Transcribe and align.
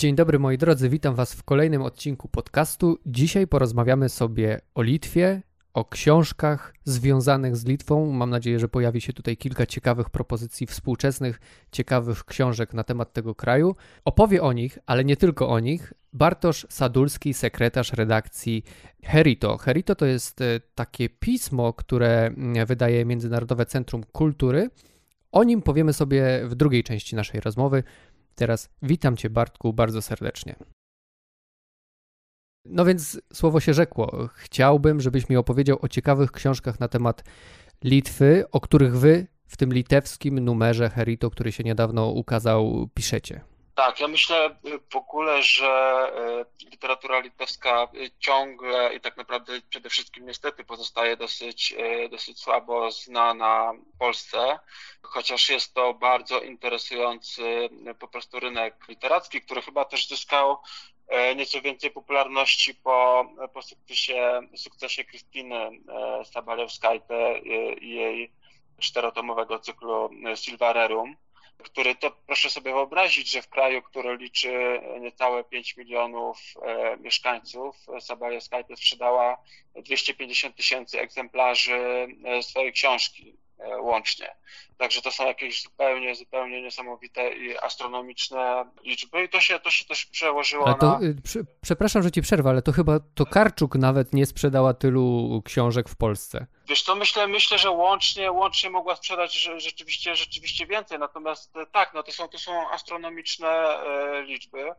Dzień 0.00 0.14
dobry 0.14 0.38
moi 0.38 0.58
drodzy, 0.58 0.88
witam 0.88 1.14
Was 1.14 1.34
w 1.34 1.42
kolejnym 1.42 1.82
odcinku 1.82 2.28
podcastu. 2.28 2.98
Dzisiaj 3.06 3.46
porozmawiamy 3.46 4.08
sobie 4.08 4.60
o 4.74 4.82
Litwie, 4.82 5.42
o 5.74 5.84
książkach 5.84 6.74
związanych 6.84 7.56
z 7.56 7.64
Litwą. 7.64 8.12
Mam 8.12 8.30
nadzieję, 8.30 8.58
że 8.58 8.68
pojawi 8.68 9.00
się 9.00 9.12
tutaj 9.12 9.36
kilka 9.36 9.66
ciekawych 9.66 10.10
propozycji 10.10 10.66
współczesnych, 10.66 11.40
ciekawych 11.72 12.24
książek 12.24 12.74
na 12.74 12.84
temat 12.84 13.12
tego 13.12 13.34
kraju. 13.34 13.76
Opowie 14.04 14.42
o 14.42 14.52
nich, 14.52 14.78
ale 14.86 15.04
nie 15.04 15.16
tylko 15.16 15.48
o 15.48 15.60
nich, 15.60 15.92
Bartosz 16.12 16.66
Sadulski, 16.70 17.34
sekretarz 17.34 17.92
redakcji 17.92 18.64
Herito. 19.04 19.58
Herito 19.58 19.94
to 19.94 20.06
jest 20.06 20.40
e, 20.40 20.60
takie 20.74 21.08
pismo, 21.08 21.72
które 21.72 22.26
mm, 22.26 22.66
wydaje 22.66 23.04
Międzynarodowe 23.04 23.66
Centrum 23.66 24.04
Kultury. 24.12 24.70
O 25.32 25.44
nim 25.44 25.62
powiemy 25.62 25.92
sobie 25.92 26.40
w 26.44 26.54
drugiej 26.54 26.84
części 26.84 27.16
naszej 27.16 27.40
rozmowy. 27.40 27.82
Teraz 28.40 28.68
witam 28.82 29.16
Cię, 29.16 29.30
Bartku, 29.30 29.72
bardzo 29.72 30.02
serdecznie. 30.02 30.56
No 32.64 32.84
więc 32.84 33.20
słowo 33.32 33.60
się 33.60 33.74
rzekło. 33.74 34.28
Chciałbym, 34.34 35.00
żebyś 35.00 35.28
mi 35.28 35.36
opowiedział 35.36 35.78
o 35.82 35.88
ciekawych 35.88 36.32
książkach 36.32 36.80
na 36.80 36.88
temat 36.88 37.24
Litwy, 37.84 38.44
o 38.52 38.60
których 38.60 38.98
wy 38.98 39.26
w 39.46 39.56
tym 39.56 39.72
litewskim 39.72 40.40
numerze 40.40 40.90
Herito, 40.90 41.30
który 41.30 41.52
się 41.52 41.64
niedawno 41.64 42.10
ukazał, 42.10 42.88
piszecie. 42.94 43.40
Tak, 43.74 44.00
ja 44.00 44.08
myślę 44.08 44.56
w 44.90 44.96
ogóle, 44.96 45.42
że 45.42 45.68
e, 46.66 46.66
literatura 46.70 47.20
litewska 47.20 47.88
ciągle 48.18 48.94
i 48.94 49.00
tak 49.00 49.16
naprawdę 49.16 49.60
przede 49.68 49.90
wszystkim 49.90 50.26
niestety 50.26 50.64
pozostaje 50.64 51.16
dosyć, 51.16 51.74
dosyć 52.10 52.40
słabo 52.40 52.90
znana 52.90 53.72
w 53.94 53.98
Polsce, 53.98 54.58
chociaż 55.02 55.50
jest 55.50 55.74
to 55.74 55.94
bardzo 55.94 56.40
interesujący 56.40 57.68
po 57.98 58.08
prostu 58.08 58.40
rynek 58.40 58.88
literacki, 58.88 59.40
który 59.40 59.62
chyba 59.62 59.84
też 59.84 60.08
zyskał 60.08 60.58
nieco 61.36 61.60
więcej 61.60 61.90
popularności 61.90 62.74
po, 62.74 63.26
po 63.54 63.62
sukcesie, 63.62 64.40
sukcesie 64.56 65.04
Krystyny 65.04 65.70
Sabalewskajte 66.24 67.38
i 67.80 67.90
jej 67.90 68.32
czterotomowego 68.80 69.58
cyklu 69.58 70.10
Silvarerum 70.34 71.16
który 71.60 71.94
to 71.94 72.10
proszę 72.26 72.50
sobie 72.50 72.72
wyobrazić, 72.72 73.30
że 73.30 73.42
w 73.42 73.48
kraju, 73.48 73.82
który 73.82 74.16
liczy 74.16 74.80
niecałe 75.00 75.44
5 75.44 75.76
milionów 75.76 76.38
e, 76.62 76.96
mieszkańców, 76.96 77.76
Sabaja 78.00 78.40
Skype 78.40 78.76
sprzedała 78.76 79.36
250 79.84 80.56
tysięcy 80.56 81.00
egzemplarzy 81.00 82.06
e, 82.24 82.42
swojej 82.42 82.72
książki 82.72 83.36
e, 83.58 83.80
łącznie. 83.80 84.28
Także 84.78 85.02
to 85.02 85.10
są 85.10 85.26
jakieś 85.26 85.62
zupełnie, 85.62 86.14
zupełnie 86.14 86.62
niesamowite 86.62 87.32
i 87.34 87.58
astronomiczne 87.58 88.64
liczby 88.84 89.24
i 89.24 89.28
to 89.28 89.40
się, 89.40 89.60
to 89.60 89.70
się 89.70 89.84
też 89.84 90.06
przełożyło 90.06 90.74
to, 90.74 90.86
na... 90.86 91.06
Y, 91.06 91.16
przepraszam, 91.62 92.02
że 92.02 92.10
ci 92.10 92.22
przerwę, 92.22 92.50
ale 92.50 92.62
to 92.62 92.72
chyba 92.72 93.00
to 93.14 93.26
Karczuk 93.26 93.74
nawet 93.74 94.12
nie 94.14 94.26
sprzedała 94.26 94.74
tylu 94.74 95.42
książek 95.44 95.88
w 95.88 95.96
Polsce. 95.96 96.46
Wiesz 96.70 96.84
to 96.84 96.96
myślę, 96.96 97.26
myślę, 97.26 97.58
że 97.58 97.70
łącznie, 97.70 98.32
łącznie 98.32 98.70
mogła 98.70 98.96
sprzedać 98.96 99.34
rzeczywiście, 99.56 100.16
rzeczywiście 100.16 100.66
więcej, 100.66 100.98
natomiast 100.98 101.56
e, 101.56 101.66
tak, 101.66 101.94
no 101.94 102.02
to 102.02 102.12
są, 102.12 102.28
to 102.28 102.38
są 102.38 102.70
astronomiczne 102.70 103.48
e, 103.48 104.22
liczby, 104.22 104.72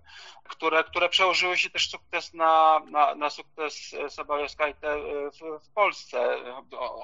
które, 0.43 0.83
które 0.83 1.09
przełożyły 1.09 1.57
się 1.57 1.69
też 1.69 1.89
sukces 1.89 2.33
na, 2.33 2.81
na, 2.89 3.15
na 3.15 3.29
sukces 3.29 3.95
Sabalewskajte 4.09 4.97
w, 5.31 5.65
w 5.65 5.73
Polsce, 5.73 6.37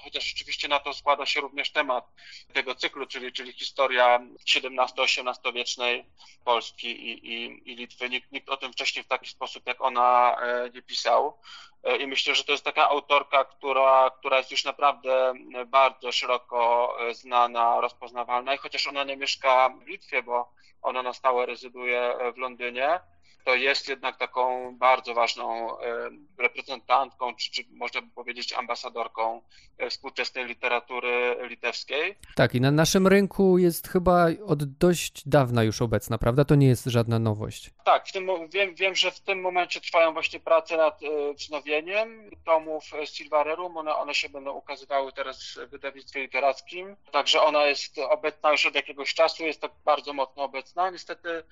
chociaż 0.04 0.24
rzeczywiście 0.24 0.68
na 0.68 0.80
to 0.80 0.94
składa 0.94 1.26
się 1.26 1.42
również 1.42 1.72
temat 1.72 2.12
tego 2.54 2.76
cyklu, 2.76 3.06
czyli, 3.06 3.34
czyli 3.34 3.54
historia 3.54 4.20
XVII-XVIII 4.56 5.54
wiecznej 5.54 6.06
Polski 6.46 6.88
i, 6.88 7.34
i, 7.34 7.72
i 7.72 7.76
Litwy. 7.76 8.10
Nikt, 8.10 8.32
nikt 8.32 8.50
o 8.50 8.58
tym 8.58 8.74
wcześniej 8.74 9.04
w 9.04 9.08
taki 9.08 9.30
sposób 9.30 9.68
jak 9.68 9.82
ona 9.82 10.38
e, 10.42 10.70
nie 10.70 10.82
pisał. 10.82 11.38
E, 11.84 11.98
I 11.98 12.08
myślę, 12.08 12.36
że 12.36 12.44
to 12.44 12.52
jest 12.52 12.64
taka 12.64 12.90
autorka, 12.90 13.46
która, 13.46 14.12
która 14.20 14.38
jest 14.38 14.52
już 14.52 14.66
naprawdę 14.66 15.34
bardzo 15.68 16.12
szeroko 16.12 16.94
e, 17.00 17.14
znana, 17.14 17.82
rozpoznawalna. 17.82 18.54
I 18.54 18.58
chociaż 18.58 18.88
ona 18.88 19.04
nie 19.04 19.18
mieszka 19.18 19.70
w 19.70 19.88
Litwie, 19.88 20.24
bo 20.24 20.52
ona 20.82 21.04
na 21.04 21.14
stałe 21.14 21.46
rezyduje 21.46 22.16
w 22.36 22.38
Londynie, 22.38 23.00
to 23.48 23.56
jest 23.56 23.90
jednak 23.90 24.18
taką 24.18 24.76
bardzo 24.78 25.14
ważną 25.14 25.80
e, 25.80 26.10
reprezentantką, 26.38 27.36
czy, 27.36 27.52
czy 27.52 27.64
można 27.72 28.02
by 28.02 28.08
powiedzieć 28.08 28.54
ambasadorką 28.54 29.42
e, 29.78 29.90
współczesnej 29.90 30.46
literatury 30.46 31.36
litewskiej. 31.50 32.16
Tak, 32.36 32.56
i 32.56 32.62
na 32.62 32.72
naszym 32.72 33.08
rynku 33.08 33.58
jest 33.58 33.88
chyba 33.88 34.26
od 34.46 34.64
dość 34.64 35.28
dawna 35.28 35.64
już 35.64 35.82
obecna, 35.82 36.18
prawda? 36.18 36.46
To 36.46 36.56
nie 36.56 36.68
jest 36.68 36.86
żadna 36.86 37.20
nowość. 37.20 37.70
Tak, 37.86 38.08
w 38.08 38.12
tym, 38.12 38.30
wiem, 38.50 38.76
wiem, 38.76 38.96
że 38.96 39.12
w 39.12 39.20
tym 39.20 39.42
momencie 39.42 39.82
trwają 39.82 40.14
właśnie 40.14 40.40
prace 40.40 40.78
nad 40.78 41.04
e, 41.04 41.34
wznowieniem 41.34 42.30
tomów 42.46 42.84
Silvarerum. 43.06 43.78
One, 43.78 43.96
one 43.96 44.14
się 44.14 44.30
będą 44.30 44.54
ukazywały 44.54 45.12
teraz 45.12 45.44
w 45.44 45.70
wydawnictwie 45.70 46.22
literackim. 46.22 46.96
Także 47.12 47.42
ona 47.42 47.66
jest 47.66 47.98
obecna 47.98 48.52
już 48.52 48.66
od 48.66 48.76
jakiegoś 48.76 49.14
czasu, 49.14 49.46
jest 49.46 49.62
tak 49.62 49.72
bardzo 49.86 50.14
mocno 50.14 50.44
obecna. 50.44 50.90
Niestety 50.90 51.44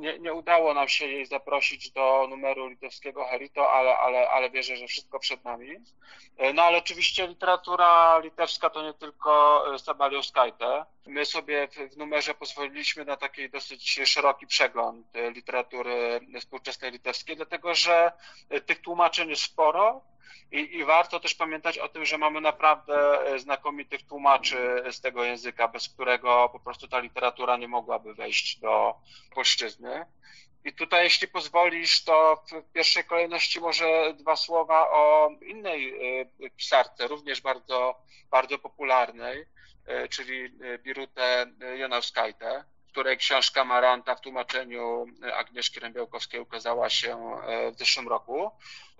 nie, 0.00 0.18
nie 0.18 0.34
udało 0.34 0.74
nam 0.74 0.88
się 0.88 1.06
jej 1.06 1.26
zabrać 1.26 1.39
zaprosić 1.40 1.90
do 1.90 2.26
numeru 2.30 2.68
litewskiego 2.68 3.24
Herito, 3.24 3.72
ale, 3.72 3.98
ale, 3.98 4.30
ale 4.30 4.50
wierzę, 4.50 4.76
że 4.76 4.86
wszystko 4.86 5.18
przed 5.18 5.44
nami. 5.44 5.70
E, 6.36 6.52
no 6.52 6.62
ale 6.62 6.78
oczywiście 6.78 7.26
literatura 7.26 8.18
litewska 8.18 8.70
to 8.70 8.82
nie 8.82 8.94
tylko 8.94 9.64
e, 9.74 9.78
Sabaliuskajte. 9.78 10.84
My 11.06 11.24
sobie 11.24 11.68
w, 11.68 11.94
w 11.94 11.96
numerze 11.96 12.34
pozwoliliśmy 12.34 13.04
na 13.04 13.16
taki 13.16 13.50
dosyć 13.50 14.00
szeroki 14.04 14.46
przegląd 14.46 15.16
e, 15.16 15.30
literatury 15.30 16.20
współczesnej 16.40 16.92
litewskiej, 16.92 17.36
dlatego 17.36 17.74
że 17.74 18.12
tych 18.66 18.80
tłumaczeń 18.80 19.30
jest 19.30 19.42
sporo. 19.42 20.02
I, 20.52 20.76
I, 20.76 20.84
warto 20.84 21.20
też 21.20 21.34
pamiętać 21.34 21.78
o 21.78 21.88
tym, 21.88 22.04
że 22.04 22.18
mamy 22.18 22.40
naprawdę 22.40 23.20
znakomitych 23.36 24.02
tłumaczy 24.06 24.84
z 24.90 25.00
tego 25.00 25.24
języka, 25.24 25.68
bez 25.68 25.88
którego 25.88 26.48
po 26.52 26.60
prostu 26.60 26.88
ta 26.88 26.98
literatura 26.98 27.56
nie 27.56 27.68
mogłaby 27.68 28.14
wejść 28.14 28.60
do 28.60 28.94
polszczyzny. 29.34 30.06
I 30.64 30.72
tutaj, 30.72 31.04
jeśli 31.04 31.28
pozwolisz, 31.28 32.04
to 32.04 32.42
w 32.52 32.72
pierwszej 32.72 33.04
kolejności 33.04 33.60
może 33.60 34.14
dwa 34.14 34.36
słowa 34.36 34.90
o 34.90 35.30
innej 35.46 35.94
e, 36.20 36.50
pisarce, 36.50 37.08
również 37.08 37.40
bardzo, 37.40 37.94
bardzo 38.30 38.58
popularnej, 38.58 39.46
e, 39.86 40.08
czyli 40.08 40.44
e, 40.44 40.78
Birute 40.78 41.46
Jonauskajte, 41.76 42.64
której 42.92 43.18
książka 43.18 43.64
Maranta 43.64 44.14
w 44.14 44.20
tłumaczeniu 44.20 45.06
Agnieszki 45.34 45.80
Rębiałkowskiej 45.80 46.40
ukazała 46.40 46.90
się 46.90 47.40
w 47.74 47.78
zeszłym 47.78 48.08
roku. 48.08 48.50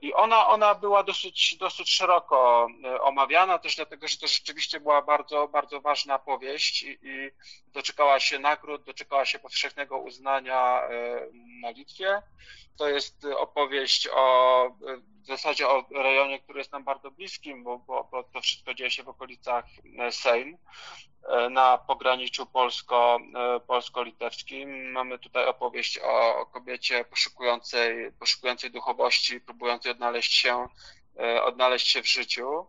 I 0.02 0.14
ona, 0.14 0.46
ona 0.46 0.74
była 0.74 1.02
dosyć, 1.02 1.56
dosyć 1.56 1.90
szeroko 1.90 2.68
omawiana, 3.00 3.58
też 3.58 3.76
dlatego, 3.76 4.08
że 4.08 4.16
to 4.16 4.26
rzeczywiście 4.26 4.80
była 4.80 5.02
bardzo, 5.02 5.48
bardzo 5.48 5.80
ważna 5.80 6.18
powieść 6.18 6.82
i, 6.82 6.98
i 7.02 7.30
doczekała 7.72 8.20
się 8.20 8.38
nagród, 8.38 8.84
doczekała 8.84 9.24
się 9.24 9.38
powszechnego 9.38 9.98
uznania 9.98 10.82
e, 10.82 10.90
na 11.62 11.70
Litwie. 11.70 12.22
To 12.78 12.88
jest 12.88 13.24
opowieść 13.24 14.08
o 14.12 14.70
w 15.22 15.26
zasadzie 15.26 15.68
o 15.68 15.84
rejonie, 15.90 16.40
który 16.40 16.58
jest 16.58 16.72
nam 16.72 16.84
bardzo 16.84 17.10
bliskim, 17.10 17.64
bo, 17.64 17.78
bo, 17.78 18.08
bo 18.10 18.22
to 18.22 18.40
wszystko 18.40 18.74
dzieje 18.74 18.90
się 18.90 19.02
w 19.02 19.08
okolicach 19.08 19.64
Sejm, 20.10 20.58
e, 21.28 21.50
na 21.50 21.78
pograniczu 21.78 22.46
polsko, 22.46 23.18
polsko-litewskim. 23.66 24.90
Mamy 24.92 25.18
tutaj 25.18 25.46
opowieść 25.46 25.98
o 25.98 26.46
kobiecie 26.46 27.04
poszukującej, 27.04 28.12
poszukującej 28.12 28.70
duchowości, 28.70 29.40
próbującej 29.40 29.92
odnaleźć 29.92 30.32
się, 30.32 30.66
e, 31.20 31.42
odnaleźć 31.42 31.88
się 31.88 32.02
w 32.02 32.08
życiu. 32.08 32.66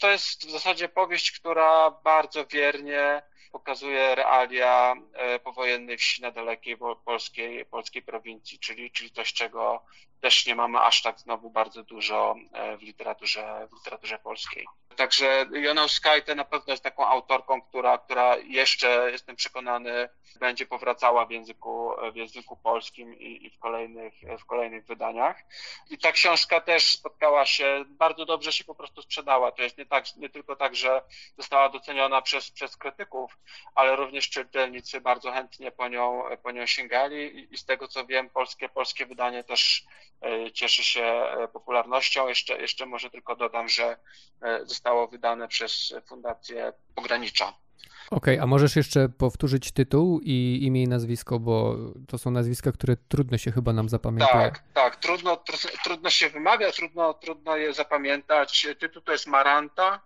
To 0.00 0.10
jest 0.10 0.46
w 0.46 0.50
zasadzie 0.50 0.88
powieść, 0.88 1.30
która 1.32 1.90
bardzo 1.90 2.46
wiernie 2.46 3.22
pokazuje 3.52 4.14
realia 4.14 4.94
e, 5.12 5.38
powojennej 5.38 5.98
wsi 5.98 6.22
na 6.22 6.30
dalekiej 6.30 6.76
polskiej, 7.04 7.64
polskiej 7.64 8.02
prowincji, 8.02 8.58
czyli, 8.58 8.90
czyli 8.90 9.10
coś, 9.10 9.32
czego 9.32 9.84
też 10.20 10.46
nie 10.46 10.54
mamy 10.54 10.80
aż 10.80 11.02
tak 11.02 11.20
znowu 11.20 11.50
bardzo 11.50 11.82
dużo 11.82 12.34
e, 12.52 12.76
w 12.76 12.82
literaturze, 12.82 13.68
w 13.70 13.74
literaturze 13.76 14.18
polskiej. 14.18 14.66
Także 14.98 15.46
Jona 15.52 15.88
Skajte 15.88 16.34
na 16.34 16.44
pewno 16.44 16.72
jest 16.72 16.82
taką 16.82 17.06
autorką, 17.06 17.62
która, 17.62 17.98
która 17.98 18.36
jeszcze, 18.36 19.08
jestem 19.12 19.36
przekonany, 19.36 20.08
będzie 20.40 20.66
powracała 20.66 21.26
w 21.26 21.30
języku, 21.30 21.90
w 22.12 22.16
języku 22.16 22.56
polskim 22.56 23.18
i, 23.18 23.46
i 23.46 23.50
w, 23.50 23.58
kolejnych, 23.58 24.14
w 24.40 24.44
kolejnych 24.44 24.86
wydaniach. 24.86 25.36
I 25.90 25.98
ta 25.98 26.12
książka 26.12 26.60
też 26.60 26.92
spotkała 26.92 27.46
się, 27.46 27.84
bardzo 27.88 28.26
dobrze 28.26 28.52
się 28.52 28.64
po 28.64 28.74
prostu 28.74 29.02
sprzedała. 29.02 29.52
To 29.52 29.62
jest 29.62 29.78
nie, 29.78 29.86
tak, 29.86 30.16
nie 30.16 30.28
tylko 30.28 30.56
tak, 30.56 30.76
że 30.76 31.02
została 31.36 31.68
doceniona 31.68 32.22
przez, 32.22 32.50
przez 32.50 32.76
krytyków, 32.76 33.38
ale 33.74 33.96
również 33.96 34.30
czytelnicy 34.30 35.00
bardzo 35.00 35.32
chętnie 35.32 35.70
po 35.70 35.88
nią, 35.88 36.22
po 36.42 36.50
nią 36.50 36.66
sięgali 36.66 37.38
i, 37.38 37.54
i 37.54 37.58
z 37.58 37.64
tego 37.64 37.88
co 37.88 38.06
wiem, 38.06 38.30
polskie, 38.30 38.68
polskie 38.68 39.06
wydanie 39.06 39.44
też 39.44 39.84
e, 40.22 40.52
cieszy 40.52 40.84
się 40.84 41.04
e, 41.04 41.48
popularnością. 41.48 42.28
Jeszcze, 42.28 42.60
jeszcze 42.60 42.86
może 42.86 43.10
tylko 43.10 43.36
dodam, 43.36 43.68
że 43.68 43.96
e, 44.42 44.66
zostało 44.88 45.08
wydane 45.08 45.48
przez 45.48 45.94
Fundację 46.06 46.72
Pogranicza. 46.94 47.52
Okej, 48.10 48.34
okay, 48.34 48.42
a 48.42 48.46
możesz 48.46 48.76
jeszcze 48.76 49.08
powtórzyć 49.08 49.72
tytuł 49.72 50.20
i 50.22 50.58
imię 50.62 50.82
i 50.82 50.88
nazwisko, 50.88 51.38
bo 51.38 51.76
to 52.08 52.18
są 52.18 52.30
nazwiska, 52.30 52.72
które 52.72 52.96
trudno 53.08 53.38
się 53.38 53.52
chyba 53.52 53.72
nam 53.72 53.88
zapamiętuje. 53.88 54.42
Tak, 54.42 54.62
tak, 54.74 54.96
trudno, 54.96 55.36
tr 55.36 55.54
trudno 55.84 56.10
się 56.10 56.30
wymawia, 56.30 56.72
trudno, 56.72 57.14
trudno 57.14 57.56
je 57.56 57.74
zapamiętać. 57.74 58.66
Tytuł 58.78 59.02
to 59.02 59.12
jest 59.12 59.26
Maranta, 59.26 60.00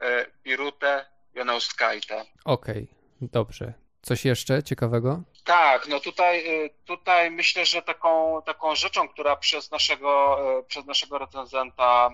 e, 0.00 0.26
Birute, 0.44 1.06
Jonauskaite. 1.34 2.24
Okej, 2.44 2.88
okay, 3.16 3.28
dobrze. 3.32 3.74
Coś 4.02 4.24
jeszcze 4.24 4.62
ciekawego? 4.62 5.22
Tak, 5.44 5.88
no 5.88 6.00
tutaj, 6.00 6.64
y, 6.64 6.70
tutaj 6.84 7.30
myślę, 7.30 7.66
że 7.66 7.82
taką, 7.82 8.42
taką 8.42 8.74
rzeczą, 8.74 9.08
która 9.08 9.36
przez 9.36 9.70
naszego, 9.70 10.38
y, 10.60 10.64
przez 10.64 10.86
naszego 10.86 11.18
recenzenta, 11.18 12.10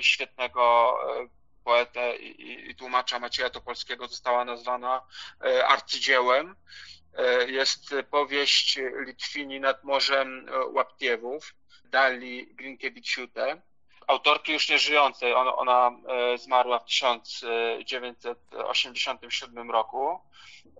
świetnego 0.00 0.94
poetę 1.68 2.16
i, 2.16 2.70
i 2.70 2.74
tłumacza 2.74 3.18
Macieja 3.18 3.50
Topolskiego 3.50 4.08
została 4.08 4.44
nazwana 4.44 5.02
arcydziełem, 5.68 6.56
jest 7.46 7.94
powieść 8.10 8.78
Litwini 9.06 9.60
nad 9.60 9.84
Morzem 9.84 10.46
Łaptiewów, 10.72 11.54
Dali 11.84 12.54
Grinkiewicziute 12.54 13.62
autorki 14.08 14.52
już 14.52 14.68
nie 14.68 14.78
żyjącej. 14.78 15.34
Ona, 15.34 15.56
ona 15.56 15.90
zmarła 16.36 16.78
w 16.78 16.84
1987 16.84 19.70
roku. 19.70 20.20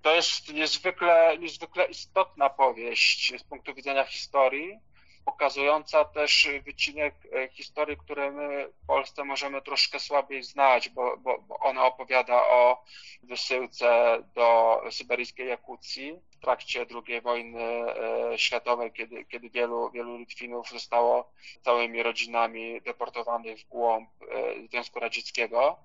To 0.03 0.15
jest 0.15 0.53
niezwykle, 0.53 1.39
niezwykle 1.39 1.85
istotna 1.85 2.51
powieść 2.51 3.33
z 3.39 3.45
punktu 3.45 3.75
widzenia 3.75 4.05
historii, 4.05 4.79
pokazująca 5.29 6.05
też 6.05 6.49
wycinek 6.65 7.15
e, 7.33 7.49
historii, 7.49 7.97
który 7.97 8.33
my 8.33 8.69
w 8.83 8.87
Polsce 8.87 9.25
możemy 9.25 9.63
troszkę 9.63 10.01
słabiej 10.01 10.43
znać, 10.43 10.89
bo, 10.89 11.17
bo, 11.17 11.39
bo 11.39 11.59
ona 11.59 11.85
opowiada 11.85 12.35
o 12.35 12.85
wysyłce 13.23 14.19
do 14.35 14.81
syberyjskiej 14.91 15.49
Jakucji 15.49 16.21
w 16.39 16.41
trakcie 16.41 16.87
II 17.09 17.21
wojny 17.21 17.63
e, 17.63 18.39
światowej, 18.39 18.93
kiedy, 18.93 19.25
kiedy 19.25 19.51
wielu, 19.51 19.91
wielu 19.91 20.19
Litwinów 20.19 20.71
zostało 20.71 21.33
całymi 21.65 22.03
rodzinami 22.03 22.81
deportowanych 22.81 23.61
w 23.61 23.69
głąb 23.69 24.11
e, 24.23 24.69
Związku 24.69 25.01
Radzieckiego. 25.01 25.79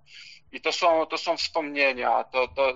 I 0.51 0.61
to 0.61 0.71
są, 0.71 1.05
to 1.05 1.17
są 1.17 1.37
wspomnienia. 1.37 2.23
To, 2.23 2.47
to 2.47 2.73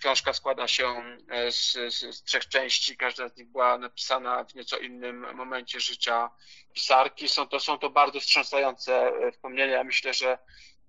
książka 0.00 0.32
składa 0.32 0.68
się 0.68 0.88
e, 1.28 1.52
z, 1.52 1.72
z, 1.72 2.16
z, 2.16 2.22
trzech 2.22 2.48
części. 2.48 2.96
Każda 2.96 3.28
z 3.28 3.36
nich 3.36 3.48
była 3.48 3.78
napisana 3.78 4.44
w 4.44 4.54
nieco 4.54 4.78
innym 4.78 5.36
momencie 5.36 5.80
życia 5.80 6.30
pisarki. 6.72 7.28
Są 7.28 7.46
to, 7.46 7.60
są 7.60 7.78
to 7.78 7.90
bardzo 7.90 8.20
wstrząsające 8.20 9.12
wspomnienia. 9.32 9.84
Myślę, 9.84 10.14
że 10.14 10.38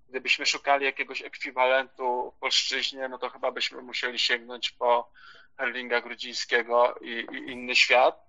gdybyśmy 0.08 0.46
szukali 0.46 0.84
jakiegoś 0.84 1.22
ekwiwalentu 1.22 2.32
w 2.36 2.40
polszczyźnie, 2.40 3.08
no 3.08 3.18
to 3.18 3.30
chyba 3.30 3.52
byśmy 3.52 3.82
musieli 3.82 4.18
sięgnąć 4.18 4.70
po 4.70 5.10
Herlinga 5.56 6.00
Grudzińskiego 6.00 6.94
i, 7.00 7.26
i 7.32 7.52
inny 7.52 7.76
świat. 7.76 8.24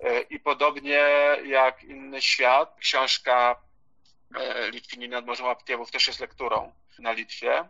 E, 0.00 0.20
I 0.20 0.40
podobnie 0.40 1.00
jak 1.44 1.84
inny 1.84 2.22
świat, 2.22 2.76
książka 2.80 3.56
Litwini 4.70 5.08
nad 5.08 5.26
Morzem 5.26 5.46
Łaptiewów 5.46 5.90
też 5.90 6.06
jest 6.06 6.20
lekturą 6.20 6.72
na 6.98 7.12
Litwie, 7.12 7.64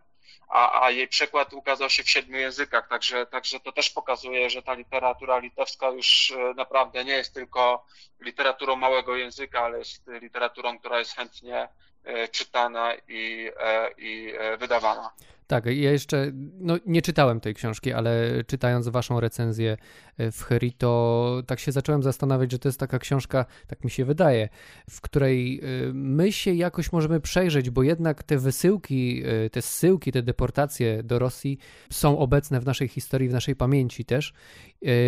a, 0.51 0.85
a 0.85 0.91
jej 0.91 1.09
przekład 1.09 1.53
ukazał 1.53 1.91
się 1.91 2.03
w 2.03 2.11
siedmiu 2.11 2.39
językach, 2.39 2.89
także, 2.89 3.27
także 3.27 3.61
to 3.61 3.73
też 3.73 3.91
pokazuje, 3.91 4.51
że 4.51 4.62
ta 4.62 4.75
literatura 4.75 5.39
litewska 5.39 5.89
już 5.89 6.31
e, 6.31 6.55
naprawdę 6.55 7.05
nie 7.05 7.13
jest 7.13 7.35
tylko 7.35 7.87
literaturą 8.21 8.77
małego 8.77 9.17
języka, 9.17 9.61
ale 9.61 9.79
jest 9.79 10.06
literaturą, 10.06 10.79
która 10.79 10.99
jest 10.99 11.17
chętnie 11.17 11.69
e, 12.05 12.29
czytana 12.29 12.95
i, 13.09 13.51
e, 13.61 13.91
i 13.99 14.33
wydawana. 14.59 15.11
Tak, 15.50 15.67
ja 15.67 15.91
jeszcze 15.91 16.31
no, 16.61 16.76
nie 16.87 17.02
czytałem 17.02 17.41
tej 17.41 17.55
książki, 17.55 17.93
ale 17.93 18.44
czytając 18.47 18.88
waszą 18.88 19.20
recenzję 19.20 19.76
e, 20.19 20.32
w 20.32 20.43
Herito, 20.43 21.43
tak 21.47 21.61
się 21.61 21.73
zacząłem 21.73 22.02
zastanawiać, 22.02 22.52
że 22.52 22.58
to 22.58 22.69
jest 22.69 22.81
taka 22.81 22.99
książka, 22.99 23.44
tak 23.67 23.85
mi 23.85 23.91
się 23.91 24.05
wydaje, 24.05 24.49
w 24.91 25.00
której 25.00 25.61
e, 25.62 25.93
my 25.93 26.32
się 26.32 26.55
jakoś 26.55 26.93
możemy 26.93 27.20
przejrzeć, 27.20 27.70
bo 27.70 27.82
jednak 27.82 28.23
te 28.23 28.38
wysyłki, 28.38 29.23
e, 29.47 29.50
te 29.50 29.62
zsyłki, 29.62 30.12
te 30.12 30.23
deportacje 30.23 31.02
do 31.02 31.19
Rosji 31.19 31.58
są 31.93 32.19
obecne 32.19 32.61
w 32.61 32.67
naszej 32.67 32.88
historii, 32.88 33.29
w 33.29 33.32
naszej 33.32 33.56
pamięci 33.56 34.05
też, 34.05 34.32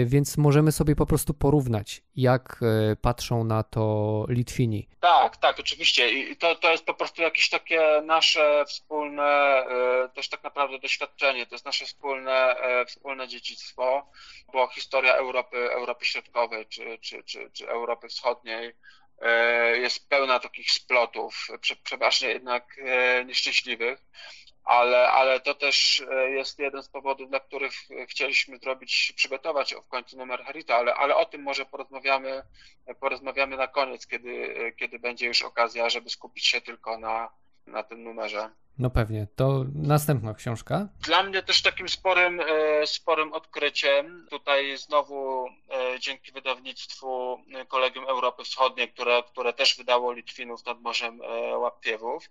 więc 0.06 0.38
możemy 0.38 0.72
sobie 0.72 0.96
po 0.96 1.06
prostu 1.06 1.34
porównać, 1.34 2.02
jak 2.16 2.60
patrzą 3.00 3.44
na 3.44 3.62
to 3.62 4.26
Litwini. 4.28 4.88
Tak, 5.00 5.36
tak, 5.36 5.60
oczywiście. 5.60 6.10
I 6.10 6.36
to, 6.36 6.54
to 6.54 6.70
jest 6.70 6.84
po 6.84 6.94
prostu 6.94 7.22
jakieś 7.22 7.50
takie 7.50 8.02
nasze 8.06 8.64
wspólne 8.68 9.64
też 10.14 10.28
tak 10.32 10.44
naprawdę 10.44 10.78
doświadczenie, 10.78 11.46
to 11.46 11.54
jest 11.54 11.64
nasze 11.64 11.84
wspólne, 11.84 12.56
e, 12.56 12.86
wspólne 12.86 13.28
dziedzictwo, 13.28 14.10
bo 14.52 14.68
historia 14.68 15.14
Europy, 15.14 15.70
Europy 15.72 16.04
Środkowej 16.04 16.66
czy, 16.66 16.98
czy, 16.98 17.22
czy, 17.24 17.50
czy 17.50 17.68
Europy 17.68 18.08
Wschodniej 18.08 18.72
e, 19.20 19.78
jest 19.78 20.08
pełna 20.08 20.40
takich 20.40 20.70
splotów, 20.70 21.48
przeważnie 21.84 22.28
jednak 22.28 22.76
e, 22.78 23.24
nieszczęśliwych, 23.24 23.98
ale, 24.64 25.10
ale 25.10 25.40
to 25.40 25.54
też 25.54 26.02
jest 26.28 26.58
jeden 26.58 26.82
z 26.82 26.88
powodów, 26.88 27.28
dla 27.28 27.40
których 27.40 27.72
chcieliśmy 28.08 28.58
zrobić, 28.58 29.12
przygotować 29.16 29.74
w 29.74 29.88
końcu 29.88 30.16
numer 30.16 30.44
Herita, 30.44 30.76
ale, 30.76 30.94
ale 30.94 31.16
o 31.16 31.24
tym 31.24 31.42
może 31.42 31.66
porozmawiamy, 31.66 32.42
porozmawiamy 33.00 33.56
na 33.56 33.66
koniec, 33.66 34.06
kiedy, 34.06 34.54
kiedy 34.78 34.98
będzie 34.98 35.26
już 35.26 35.42
okazja, 35.42 35.90
żeby 35.90 36.10
skupić 36.10 36.46
się 36.46 36.60
tylko 36.60 36.98
na, 36.98 37.30
na 37.66 37.82
tym 37.82 38.02
numerze. 38.02 38.50
No 38.78 38.90
pewnie. 38.90 39.26
To 39.36 39.64
następna 39.74 40.34
książka. 40.34 40.88
Dla 41.00 41.22
mnie 41.22 41.42
też 41.42 41.62
takim 41.62 41.88
sporym, 41.88 42.40
e, 42.40 42.86
sporym 42.86 43.32
odkryciem, 43.32 44.26
tutaj 44.30 44.76
znowu 44.76 45.46
e, 45.46 46.00
dzięki 46.00 46.32
wydawnictwu 46.32 47.38
Kolegium 47.68 48.04
Europy 48.04 48.44
Wschodniej, 48.44 48.92
które, 48.92 49.22
które 49.22 49.52
też 49.52 49.76
wydało 49.76 50.12
Litwinów 50.12 50.66
nad 50.66 50.80
Morzem 50.80 51.20
e, 51.22 51.58
Łaptiewów, 51.58 52.30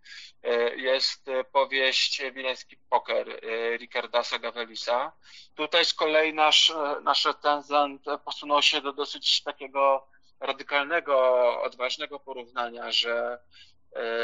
jest 0.76 1.26
powieść 1.52 2.22
Wileński 2.34 2.78
Poker 2.90 3.42
Ricardasa 3.78 4.40
Gavelisa. 4.40 5.12
Tutaj 5.56 5.86
z 5.86 5.94
kolei 5.94 6.34
nasz, 6.34 6.74
nasz 7.04 7.26
recenzent 7.26 8.06
posunął 8.26 8.62
się 8.62 8.82
do 8.82 8.94
dosyć 8.94 9.44
takiego 9.44 10.08
radykalnego, 10.42 11.16
odważnego 11.62 12.20
porównania, 12.20 12.92
że 12.92 13.40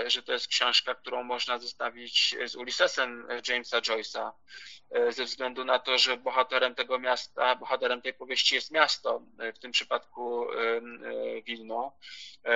że 0.08 0.24
to 0.24 0.34
jest 0.34 0.48
książka, 0.48 0.96
którą 0.96 1.24
można 1.24 1.60
zestawić 1.60 2.36
z 2.46 2.56
Ulyssesem 2.56 3.28
Jamesa 3.48 3.80
Joyce'a, 3.80 4.31
e, 4.92 5.12
ze 5.12 5.25
względu 5.25 5.66
na 5.66 5.80
to, 5.80 5.98
że 5.98 6.18
bohaterem 6.18 6.75
tego 6.75 7.00
miasta, 7.00 7.56
bohaterem 7.56 8.02
tej 8.02 8.14
powieści 8.14 8.56
jest 8.56 8.71
miasto, 8.71 9.21
e, 9.40 9.54
w 9.54 9.59
tym 9.59 9.71
przypadku 9.71 10.47
Wilno. 11.45 11.97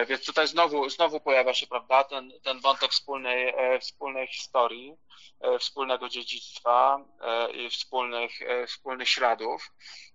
Więc 0.07 0.25
tutaj 0.25 0.47
znowu, 0.47 0.89
znowu 0.89 1.19
pojawia 1.19 1.53
się 1.53 1.67
prawda, 1.67 2.03
ten, 2.03 2.31
ten 2.43 2.59
wątek 2.59 2.91
wspólnej, 2.91 3.53
wspólnej 3.81 4.27
historii, 4.27 4.95
wspólnego 5.59 6.09
dziedzictwa 6.09 7.05
i 7.53 7.69
wspólnych, 7.69 8.31
wspólnych 8.67 9.09
śladów. 9.09 9.71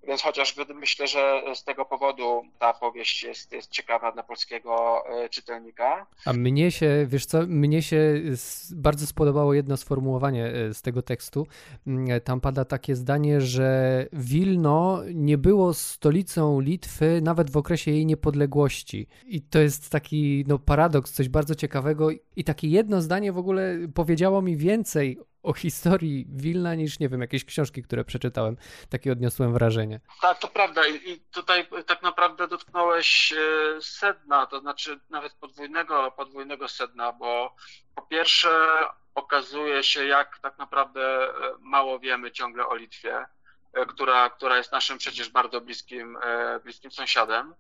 Więc 0.07 0.23
chociaż 0.23 0.55
myślę, 0.75 1.07
że 1.07 1.43
z 1.55 1.65
tego 1.65 1.85
powodu 1.85 2.43
ta 2.59 2.73
powieść 2.73 3.23
jest, 3.23 3.53
jest 3.53 3.71
ciekawa 3.71 4.13
dla 4.13 4.23
polskiego 4.23 5.05
czytelnika. 5.31 6.07
A 6.25 6.33
mnie 6.33 6.71
się 6.71 7.07
wiesz 7.09 7.27
co, 7.27 7.43
mnie 7.47 7.83
się 7.83 8.21
bardzo 8.71 9.07
spodobało 9.07 9.55
jedno 9.55 9.77
sformułowanie 9.77 10.47
e, 10.47 10.75
z 10.75 10.83
tego 10.83 11.03
tekstu. 11.03 11.47
Mm, 11.87 12.21
tam 12.21 12.41
pada 12.41 12.65
takie 12.65 12.97
zdanie, 12.97 13.41
że 13.41 14.07
Wilno 14.13 15.03
nie 15.15 15.39
było 15.39 15.75
stolicą 15.75 16.61
Litwy 16.61 17.21
nawet 17.23 17.51
w 17.51 17.57
okresie 17.57 17.91
jej 17.91 18.07
niepodległości. 18.07 19.07
I 19.27 19.43
to 19.43 19.59
jest 19.59 19.91
taki 19.91 20.45
no, 20.49 20.59
paradoks, 20.59 21.13
coś 21.13 21.29
bardzo 21.29 21.55
ciekawego. 21.55 22.09
I 22.37 22.45
takie 22.45 22.69
jedno 22.69 23.03
zdanie 23.03 23.33
w 23.33 23.39
ogóle 23.39 23.77
powiedziało 23.95 24.43
mi 24.43 24.57
więcej 24.57 25.19
o 25.47 25.53
historii 25.53 26.26
Wilna 26.29 26.75
niż, 26.75 26.99
nie 26.99 27.09
wiem, 27.09 27.21
jakieś 27.21 27.45
książki, 27.45 27.83
które 27.83 28.05
przeczytałem. 28.05 28.57
Takie 28.91 29.12
odniosłem 29.12 29.53
wrażenie. 29.53 30.00
Tak, 30.21 30.38
to 30.38 30.49
prawda. 30.49 30.87
I 30.87 31.21
tutaj 31.21 31.69
tak 31.87 32.03
naprawdę 32.03 32.49
dotknąłeś 32.49 33.33
e, 33.33 33.37
sedna, 33.83 34.47
to 34.47 34.61
znaczy 34.61 35.00
nawet 35.11 35.33
podwójnego, 35.35 36.11
podwójnego 36.17 36.69
sedna, 36.69 37.12
bo 37.12 37.55
po 37.95 38.03
pierwsze 38.03 38.49
okazuje 39.15 39.83
się, 39.83 40.05
jak 40.05 40.38
tak 40.38 40.59
naprawdę 40.59 41.29
e, 41.29 41.33
mało 41.61 41.99
wiemy 41.99 42.33
ciągle 42.33 42.67
o 42.67 42.75
Litwie, 42.75 43.26
e, 43.73 43.87
która, 43.87 44.31
która 44.31 44.57
jest 44.57 44.73
naszym 44.73 44.99
przecież 44.99 45.29
bardzo 45.31 45.61
bliskim, 45.61 46.19
bliskim 46.65 46.91
sąsiadem. 46.91 47.55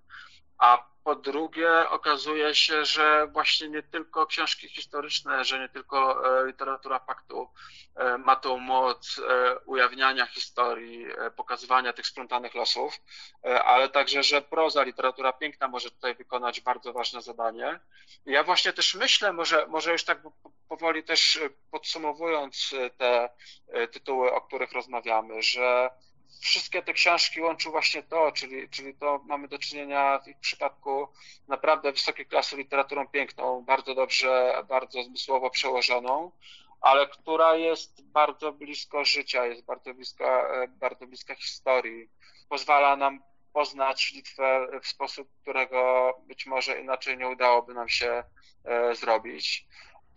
A 0.58 0.96
po 1.06 1.14
drugie, 1.14 1.88
okazuje 1.90 2.54
się, 2.54 2.84
że 2.84 3.26
właśnie 3.26 3.68
nie 3.68 3.82
tylko 3.82 4.26
książki 4.26 4.68
historyczne, 4.68 5.44
że 5.44 5.58
nie 5.58 5.68
tylko 5.68 5.98
e, 6.40 6.46
literatura 6.46 6.98
faktu 6.98 7.48
e, 7.96 8.18
ma 8.18 8.36
tą 8.36 8.58
moc 8.58 9.18
e, 9.18 9.58
ujawniania 9.58 10.26
historii, 10.26 11.06
pokazywania 11.36 11.92
tych 11.92 12.06
splątanych 12.06 12.54
losów, 12.54 13.00
ale 13.64 13.88
także, 13.88 14.22
że 14.22 14.42
proza, 14.42 14.82
literatura 14.82 15.32
piękna 15.32 15.68
może 15.68 15.90
tutaj 15.90 16.14
wykonać 16.14 16.60
bardzo 16.60 16.92
ważne 16.92 17.22
zadanie. 17.22 17.80
Ja 18.24 18.44
właśnie 18.44 18.72
też 18.72 18.94
myślę, 18.94 19.32
może, 19.32 19.66
może 19.66 19.92
już 19.92 20.04
tak 20.04 20.18
powoli 20.68 21.04
też 21.04 21.40
podsumowując 21.70 22.74
te 22.98 23.28
tytuły, 23.92 24.32
o 24.32 24.40
których 24.40 24.72
rozmawiamy, 24.72 25.42
że 25.42 25.90
wszystkie 26.40 26.82
te 26.82 26.92
książki 26.92 27.40
łączy 27.40 27.70
właśnie 27.70 28.02
to, 28.02 28.32
czyli, 28.32 28.68
czyli 28.68 28.94
to 28.94 29.20
mamy 29.24 29.48
do 29.48 29.58
czynienia 29.58 30.18
w 30.18 30.28
ich 30.28 30.38
przypadku 30.38 31.08
naprawdę 31.48 31.92
wysokiej 31.92 32.26
klasy 32.26 32.56
literaturą 32.56 33.08
piękną, 33.08 33.64
bardzo 33.64 33.94
dobrze, 33.94 34.62
bardzo 34.68 35.02
zmysłowo 35.02 35.50
przełożoną, 35.50 36.32
ale 36.80 37.06
która 37.06 37.56
jest 37.56 38.02
bardzo 38.02 38.52
blisko 38.52 39.04
życia, 39.04 39.46
jest 39.46 39.64
bardzo 39.64 39.94
bliska, 39.94 40.48
bardzo 40.68 41.06
bliska 41.06 41.34
historii. 41.34 42.08
Pozwala 42.48 42.96
nam 42.96 43.22
poznać 43.52 44.12
Litwę 44.12 44.66
w 44.82 44.86
sposób, 44.86 45.28
którego 45.42 46.12
być 46.26 46.46
może 46.46 46.80
inaczej 46.80 47.18
nie 47.18 47.28
udałoby 47.28 47.74
nam 47.74 47.88
się 47.88 48.24
e, 48.64 48.94
zrobić 48.94 49.66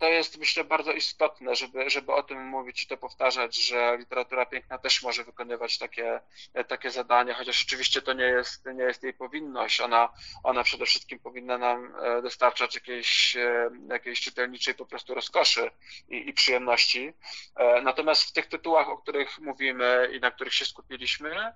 to 0.00 0.08
jest 0.08 0.38
myślę 0.38 0.64
bardzo 0.64 0.92
istotne, 0.92 1.54
żeby, 1.54 1.90
żeby 1.90 2.12
o 2.12 2.22
tym 2.22 2.46
mówić 2.46 2.82
i 2.82 2.86
to 2.86 2.96
powtarzać, 2.96 3.56
że 3.56 3.96
literatura 3.98 4.46
piękna 4.46 4.78
też 4.78 5.02
może 5.02 5.24
wykonywać 5.24 5.78
takie, 5.78 6.20
takie 6.68 6.90
zadania, 6.90 7.34
chociaż 7.34 7.64
oczywiście 7.66 8.02
to 8.02 8.12
nie 8.12 8.24
jest, 8.24 8.66
nie 8.74 8.84
jest 8.84 9.02
jej 9.02 9.14
powinność. 9.14 9.80
Ona, 9.80 10.08
ona 10.42 10.62
przede 10.62 10.86
wszystkim 10.86 11.18
powinna 11.18 11.58
nam 11.58 11.94
e, 12.02 12.22
dostarczać 12.22 12.74
jakiejś, 12.74 13.36
e, 13.36 13.70
jakiejś 13.90 14.20
czytelniczej 14.20 14.74
po 14.74 14.86
prostu 14.86 15.14
rozkoszy 15.14 15.70
i, 16.08 16.28
i 16.28 16.32
przyjemności. 16.32 17.12
E, 17.56 17.82
natomiast 17.82 18.22
w 18.22 18.32
tych 18.32 18.46
tytułach, 18.46 18.88
o 18.88 18.98
których 18.98 19.38
mówimy 19.38 20.10
i 20.12 20.20
na 20.20 20.30
których 20.30 20.54
się 20.54 20.64
skupiliśmy, 20.64 21.52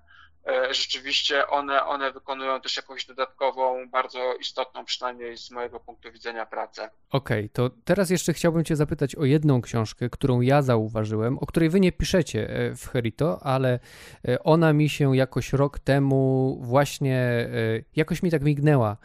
rzeczywiście 0.71 1.47
one, 1.47 1.85
one 1.85 2.11
wykonują 2.11 2.61
też 2.61 2.77
jakąś 2.77 3.05
dodatkową, 3.05 3.89
bardzo 3.89 4.35
istotną, 4.39 4.85
przynajmniej 4.85 5.37
z 5.37 5.51
mojego 5.51 5.79
punktu 5.79 6.11
widzenia, 6.11 6.45
pracę. 6.45 6.89
Okej, 7.09 7.45
okay, 7.45 7.49
to 7.49 7.69
teraz 7.85 8.09
jeszcze 8.09 8.33
chciałbym 8.33 8.63
Cię 8.63 8.75
zapytać 8.75 9.15
o 9.15 9.25
jedną 9.25 9.61
książkę, 9.61 10.09
którą 10.09 10.41
ja 10.41 10.61
zauważyłem, 10.61 11.39
o 11.39 11.45
której 11.45 11.69
Wy 11.69 11.79
nie 11.79 11.91
piszecie 11.91 12.49
e, 12.49 12.75
w 12.75 12.87
Herito, 12.87 13.39
ale 13.43 13.79
e, 14.27 14.43
ona 14.43 14.73
mi 14.73 14.89
się 14.89 15.15
jakoś 15.15 15.53
rok 15.53 15.79
temu 15.79 16.57
właśnie, 16.61 17.49
jakoś 17.95 18.23
mi 18.23 18.31
tak 18.31 18.43
mignęła 18.43 18.97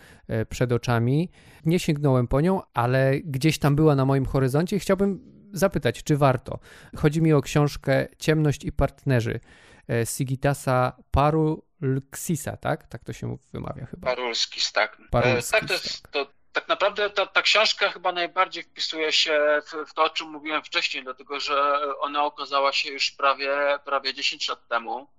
przed 0.49 0.73
oczami. 0.73 1.31
Nie 1.65 1.79
sięgnąłem 1.79 2.29
po 2.29 2.41
nią, 2.41 2.63
ale 2.75 3.21
gdzieś 3.25 3.59
tam 3.59 3.77
była 3.77 3.95
na 3.95 4.05
moim 4.05 4.27
horyzoncie 4.27 4.77
i 4.77 4.81
chciałbym 4.81 5.21
zapytać, 5.53 6.03
czy 6.03 6.17
warto. 6.17 6.59
Chodzi 6.97 7.23
mi 7.23 7.33
o 7.33 7.41
książkę 7.41 8.09
Ciemność 8.19 8.65
i 8.65 8.73
partnerzy 8.73 9.41
E, 9.41 9.70
Sigitasa 10.05 10.93
Parulksisa, 11.11 12.57
tak? 12.57 12.87
Tak 12.87 13.05
to 13.05 13.13
się 13.13 13.39
wymawia 13.53 13.87
chyba. 13.87 14.07
Parulskis, 14.07 14.73
tak. 14.73 15.01
E, 15.01 15.09
Parulskis, 15.11 15.51
tak, 15.51 15.69
to 15.69 15.73
jest, 15.73 16.03
tak. 16.03 16.13
To, 16.13 16.27
tak 16.53 16.69
naprawdę 16.69 17.11
ta, 17.11 17.27
ta 17.27 17.43
książka 17.43 17.91
chyba 17.91 18.13
najbardziej 18.13 18.63
wpisuje 18.63 19.13
się 19.13 19.63
w, 19.67 19.91
w, 19.91 19.95
to, 19.95 20.05
o 20.05 20.11
czym 20.11 20.29
mówiłem 20.31 20.63
wcześniej, 20.63 21.05
dlatego 21.05 21.41
że 21.41 21.81
ona 21.99 22.25
okazała 22.25 22.73
się 22.73 22.91
już 22.91 23.11
prawie, 23.11 23.79
prawie 23.85 24.15
10 24.15 24.49
lat 24.49 24.69
temu 24.69 25.11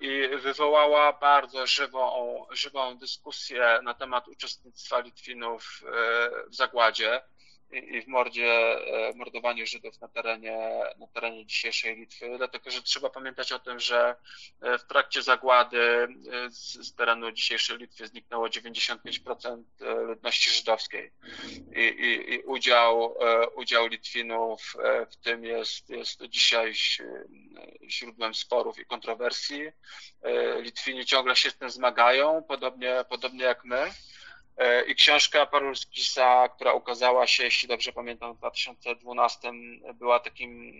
i 0.00 0.28
wywołała 0.42 1.12
bardzo 1.12 1.66
żywą, 1.66 2.46
żywą 2.50 2.98
dyskusję 2.98 3.80
na 3.82 3.94
temat 3.94 4.28
uczestnictwa 4.28 5.00
Litwinów 5.00 5.82
e, 5.84 5.90
w 6.50 6.54
zagładzie 6.54 7.22
i 7.72 8.02
w 8.02 8.06
mordzie, 8.06 8.46
e, 8.48 9.12
mordowaniu 9.14 9.66
Żydów 9.66 10.00
na 10.00 10.08
terenie, 10.08 10.82
na 10.98 11.06
terenie 11.06 11.46
dzisiejszej 11.46 11.96
Litwy, 11.96 12.34
dlatego 12.36 12.70
że 12.70 12.82
trzeba 12.82 13.10
pamiętać 13.10 13.52
o 13.52 13.58
tym, 13.58 13.80
że 13.80 14.16
e, 14.60 14.78
w 14.78 14.84
trakcie 14.84 15.22
zagłady 15.22 15.78
e, 15.78 16.08
z, 16.50 16.72
z 16.72 16.94
terenu 16.94 17.32
dzisiejszej 17.32 17.78
Litwy 17.78 18.06
zniknęło 18.06 18.46
95% 18.46 19.62
ludności 20.06 20.50
żydowskiej 20.50 21.10
i, 21.76 21.80
i, 21.80 22.34
i 22.34 22.38
udział, 22.38 23.16
udział 23.56 23.86
Litwinów 23.86 24.76
w 25.10 25.16
tym 25.16 25.44
jest, 25.44 25.90
jest 25.90 26.22
dzisiaj 26.22 26.72
źródłem 27.88 28.34
sporów 28.34 28.78
i 28.78 28.84
kontrowersji. 28.84 29.62
Litwini 30.60 31.06
ciągle 31.06 31.36
się 31.36 31.50
z 31.50 31.56
tym 31.56 31.70
zmagają, 31.70 32.42
podobnie, 32.42 33.04
podobnie 33.08 33.44
jak 33.44 33.64
my. 33.64 33.90
E, 34.56 34.82
I 34.82 34.94
książka 34.94 35.46
Parulskisa, 35.46 36.48
która 36.48 36.72
ukazała 36.72 37.26
się, 37.26 37.44
jeśli 37.44 37.68
dobrze 37.68 37.92
pamiętam, 37.92 38.34
w 38.34 38.38
2012, 38.38 39.52
była 39.94 40.20
takim 40.20 40.72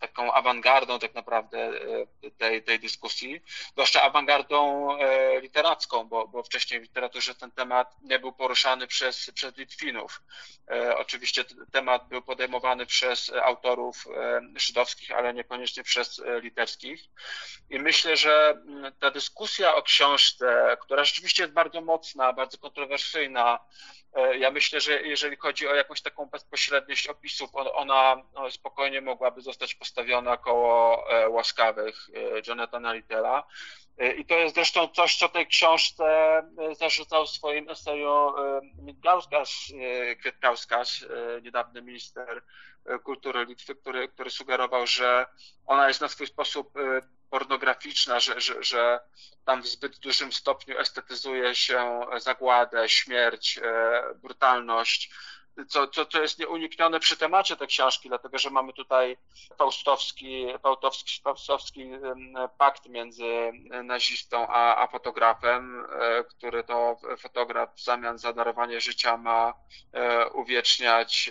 taką 0.00 0.32
awangardą 0.32 0.98
tak 0.98 1.14
naprawdę 1.14 1.58
e, 1.58 2.30
tej, 2.30 2.62
tej 2.62 2.80
dyskusji, 2.80 3.40
zwłaszcza 3.72 4.02
awangardą 4.02 4.88
e, 4.98 5.40
literacką, 5.40 6.04
bo, 6.04 6.28
bo 6.28 6.42
wcześniej 6.42 6.80
w 6.80 6.82
literaturze 6.82 7.34
ten 7.34 7.50
temat 7.50 7.96
nie 8.02 8.18
był 8.18 8.32
poruszany 8.32 8.86
przez, 8.86 9.30
przez 9.34 9.56
Litwinów. 9.56 10.22
E, 10.70 10.96
oczywiście 10.96 11.44
temat 11.72 12.08
był 12.08 12.22
podejmowany 12.22 12.86
przez 12.86 13.32
autorów 13.42 14.06
żydowskich, 14.56 15.10
ale 15.12 15.34
niekoniecznie 15.34 15.82
przez 15.82 16.22
litewskich. 16.42 17.00
I 17.70 17.78
myślę, 17.78 18.16
że 18.16 18.50
mm, 18.50 18.92
ta 18.98 19.10
dyskusja 19.10 19.74
o 19.74 19.82
książce, 19.82 20.76
która 20.80 21.04
rzeczywiście 21.04 21.42
jest 21.42 21.54
bardzo 21.54 21.80
mocna, 21.80 22.32
bardzo 22.32 22.58
kontrowersyjna, 22.58 23.58
ja 24.38 24.50
myślę, 24.50 24.80
że 24.80 25.02
jeżeli 25.02 25.36
chodzi 25.36 25.68
o 25.68 25.74
jakąś 25.74 26.02
taką 26.02 26.26
bezpośredniość 26.26 27.06
opisów, 27.06 27.50
ona 27.54 28.22
spokojnie 28.50 29.00
mogłaby 29.00 29.40
zostać 29.40 29.74
postawiona 29.74 30.36
koło 30.36 31.04
e, 31.10 31.28
łaskawych 31.28 32.08
e, 32.14 32.42
Jonathana 32.48 32.92
Littela. 32.92 33.46
I 34.18 34.24
to 34.24 34.34
jest 34.34 34.54
zresztą 34.54 34.88
coś, 34.88 35.16
co 35.16 35.28
tej 35.28 35.46
książce 35.46 36.42
zarzucał 36.78 37.26
w 37.26 37.30
swoim 37.30 37.70
eseju 37.70 38.32
Midgauskas, 38.82 39.72
Kwietkauskas, 40.20 41.04
niedawny 41.42 41.82
minister 41.82 42.42
kultury 43.02 43.44
Litwy, 43.44 43.74
który, 43.74 44.08
który 44.08 44.30
sugerował, 44.30 44.86
że 44.86 45.26
ona 45.66 45.88
jest 45.88 46.00
na 46.00 46.08
swój 46.08 46.26
sposób 46.26 46.72
pornograficzna, 47.30 48.20
że, 48.20 48.40
że, 48.40 48.62
że 48.62 49.00
tam 49.44 49.62
w 49.62 49.66
zbyt 49.66 49.98
dużym 49.98 50.32
stopniu 50.32 50.78
estetyzuje 50.78 51.54
się 51.54 52.00
zagładę, 52.18 52.88
śmierć, 52.88 53.58
e, 53.62 54.02
brutalność, 54.14 55.10
co, 55.68 55.86
co, 55.86 56.06
co 56.06 56.22
jest 56.22 56.38
nieuniknione 56.38 57.00
przy 57.00 57.16
temacie 57.16 57.56
tej 57.56 57.68
książki, 57.68 58.08
dlatego 58.08 58.38
że 58.38 58.50
mamy 58.50 58.72
tutaj 58.72 59.16
faustowski, 59.58 60.46
faustowski, 60.62 61.20
faustowski 61.22 61.90
pakt 62.58 62.88
między 62.88 63.52
nazistą 63.84 64.46
a, 64.48 64.82
a 64.82 64.86
fotografem, 64.86 65.84
e, 66.00 66.24
który 66.24 66.64
to 66.64 66.96
fotograf 67.18 67.74
w 67.76 67.84
zamian 67.84 68.18
za 68.18 68.32
darowanie 68.32 68.80
życia 68.80 69.16
ma 69.16 69.54
e, 69.92 70.28
uwieczniać 70.30 71.30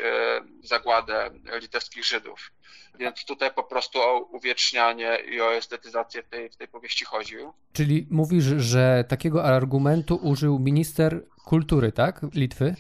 zagładę 0.64 1.30
litewskich 1.62 2.06
Żydów. 2.06 2.52
Więc 3.00 3.26
tutaj 3.26 3.54
po 3.54 3.64
prostu 3.64 4.02
o 4.02 4.20
uwiecznianie 4.20 5.18
i 5.32 5.42
o 5.42 5.54
estetyzację 5.54 6.24
w 6.24 6.30
tej, 6.30 6.50
w 6.50 6.56
tej 6.56 6.68
powieści 6.68 7.06
chodził. 7.06 7.54
Czyli 7.74 8.08
mówisz, 8.12 8.46
że 8.46 9.04
takiego 9.10 9.44
argumentu 9.44 10.20
użył 10.24 10.60
minister 10.60 11.26
kultury, 11.46 11.92
tak? 11.92 12.22
Litwy? 12.34 12.76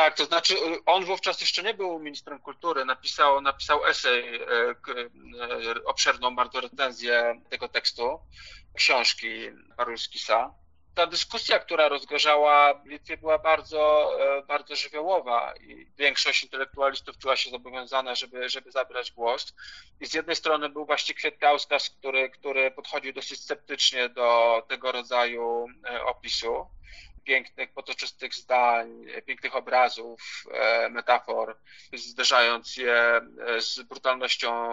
Tak, 0.00 0.16
to 0.16 0.24
znaczy 0.24 0.54
on 0.86 1.04
wówczas 1.04 1.40
jeszcze 1.40 1.62
nie 1.62 1.74
był 1.74 1.98
ministrem 1.98 2.38
kultury, 2.38 2.84
napisał, 2.84 3.40
napisał 3.40 3.86
esej, 3.86 4.36
e, 4.36 4.44
e, 4.46 5.84
obszerną 5.84 6.36
bardzo 6.36 6.60
recenzję 6.60 7.40
tego 7.50 7.68
tekstu, 7.68 8.18
książki 8.74 9.28
Parulskisa 9.76 10.54
ta 10.94 11.06
dyskusja, 11.06 11.58
która 11.58 11.88
rozgorzała 11.88 12.74
w 12.74 12.86
Litwie, 12.86 13.16
była 13.16 13.38
bardzo, 13.38 14.12
bardzo 14.48 14.76
żywiołowa 14.76 15.54
i 15.60 15.86
większość 15.98 16.42
intelektualistów 16.42 17.18
czuła 17.18 17.36
się 17.36 17.50
zobowiązana, 17.50 18.14
żeby, 18.14 18.48
żeby 18.48 18.70
zabrać 18.70 19.12
głos. 19.12 19.54
I 20.00 20.06
z 20.06 20.14
jednej 20.14 20.36
strony 20.36 20.68
był 20.68 20.86
właśnie 20.86 21.14
Kwietkauskas, 21.14 21.90
który, 21.90 22.30
który 22.30 22.70
podchodził 22.70 23.12
dosyć 23.12 23.40
sceptycznie 23.40 24.08
do 24.08 24.62
tego 24.68 24.92
rodzaju 24.92 25.66
opisu 26.06 26.66
pięknych, 27.30 27.72
potoczystych 27.72 28.34
zdań, 28.34 29.04
pięknych 29.26 29.56
obrazów, 29.56 30.44
e, 30.52 30.88
metafor, 30.88 31.58
zderzając 31.92 32.76
je 32.76 33.20
z 33.58 33.82
brutalnością 33.82 34.70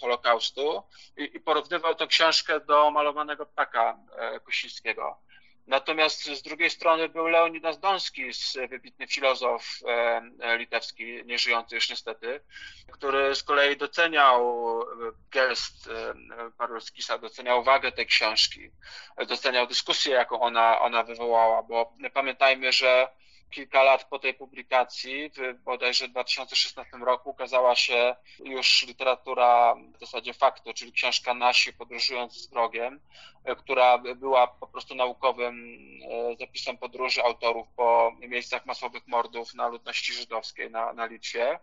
Holokaustu 0.00 0.82
i, 1.16 1.30
i 1.36 1.40
porównywał 1.40 1.94
tę 1.94 2.06
książkę 2.06 2.60
do 2.60 2.90
malowanego 2.90 3.46
ptaka 3.46 3.98
Kosińskiego. 4.44 5.18
Natomiast 5.66 6.24
z 6.24 6.42
drugiej 6.42 6.70
strony 6.70 7.08
był 7.08 7.26
Leonidas 7.26 7.80
Donski, 7.80 8.22
wybitny 8.70 9.06
filozof 9.06 9.78
e, 9.86 10.58
litewski, 10.58 11.24
nieżyjący 11.24 11.74
już 11.74 11.90
niestety, 11.90 12.40
który 12.92 13.34
z 13.34 13.42
kolei 13.42 13.76
doceniał 13.76 14.80
gest 15.30 15.86
e, 15.86 16.14
Parulskisa, 16.58 17.18
doceniał 17.18 17.64
wagę 17.64 17.92
tej 17.92 18.06
książki, 18.06 18.70
doceniał 19.28 19.66
dyskusję, 19.66 20.12
jaką 20.14 20.40
ona, 20.40 20.80
ona 20.80 21.02
wywołała, 21.02 21.62
bo 21.62 21.92
pamiętajmy, 22.12 22.72
że 22.72 23.08
kilka 23.50 23.82
lat 23.82 24.04
po 24.04 24.18
tej 24.18 24.34
publikacji, 24.34 25.30
w 25.36 25.62
bodajże 25.62 26.08
2016 26.08 26.96
roku, 26.96 27.30
ukazała 27.30 27.76
się 27.76 28.16
już 28.44 28.86
literatura 28.86 29.74
w 29.96 30.00
zasadzie 30.00 30.34
faktu, 30.34 30.74
czyli 30.74 30.92
książka 30.92 31.34
Nasi 31.34 31.72
podróżując 31.72 32.32
z 32.32 32.50
wrogiem, 32.50 33.00
która 33.58 33.98
była 33.98 34.46
po 34.46 34.66
prostu 34.66 34.94
naukowym 34.94 35.78
e, 36.10 36.36
zapisem 36.36 36.78
podróży 36.78 37.22
autorów 37.22 37.68
po 37.76 38.12
miejscach 38.20 38.66
masowych 38.66 39.06
mordów 39.06 39.54
na 39.54 39.68
ludności 39.68 40.12
żydowskiej 40.12 40.70
na, 40.70 40.92
na 40.92 41.06
Litwie. 41.06 41.58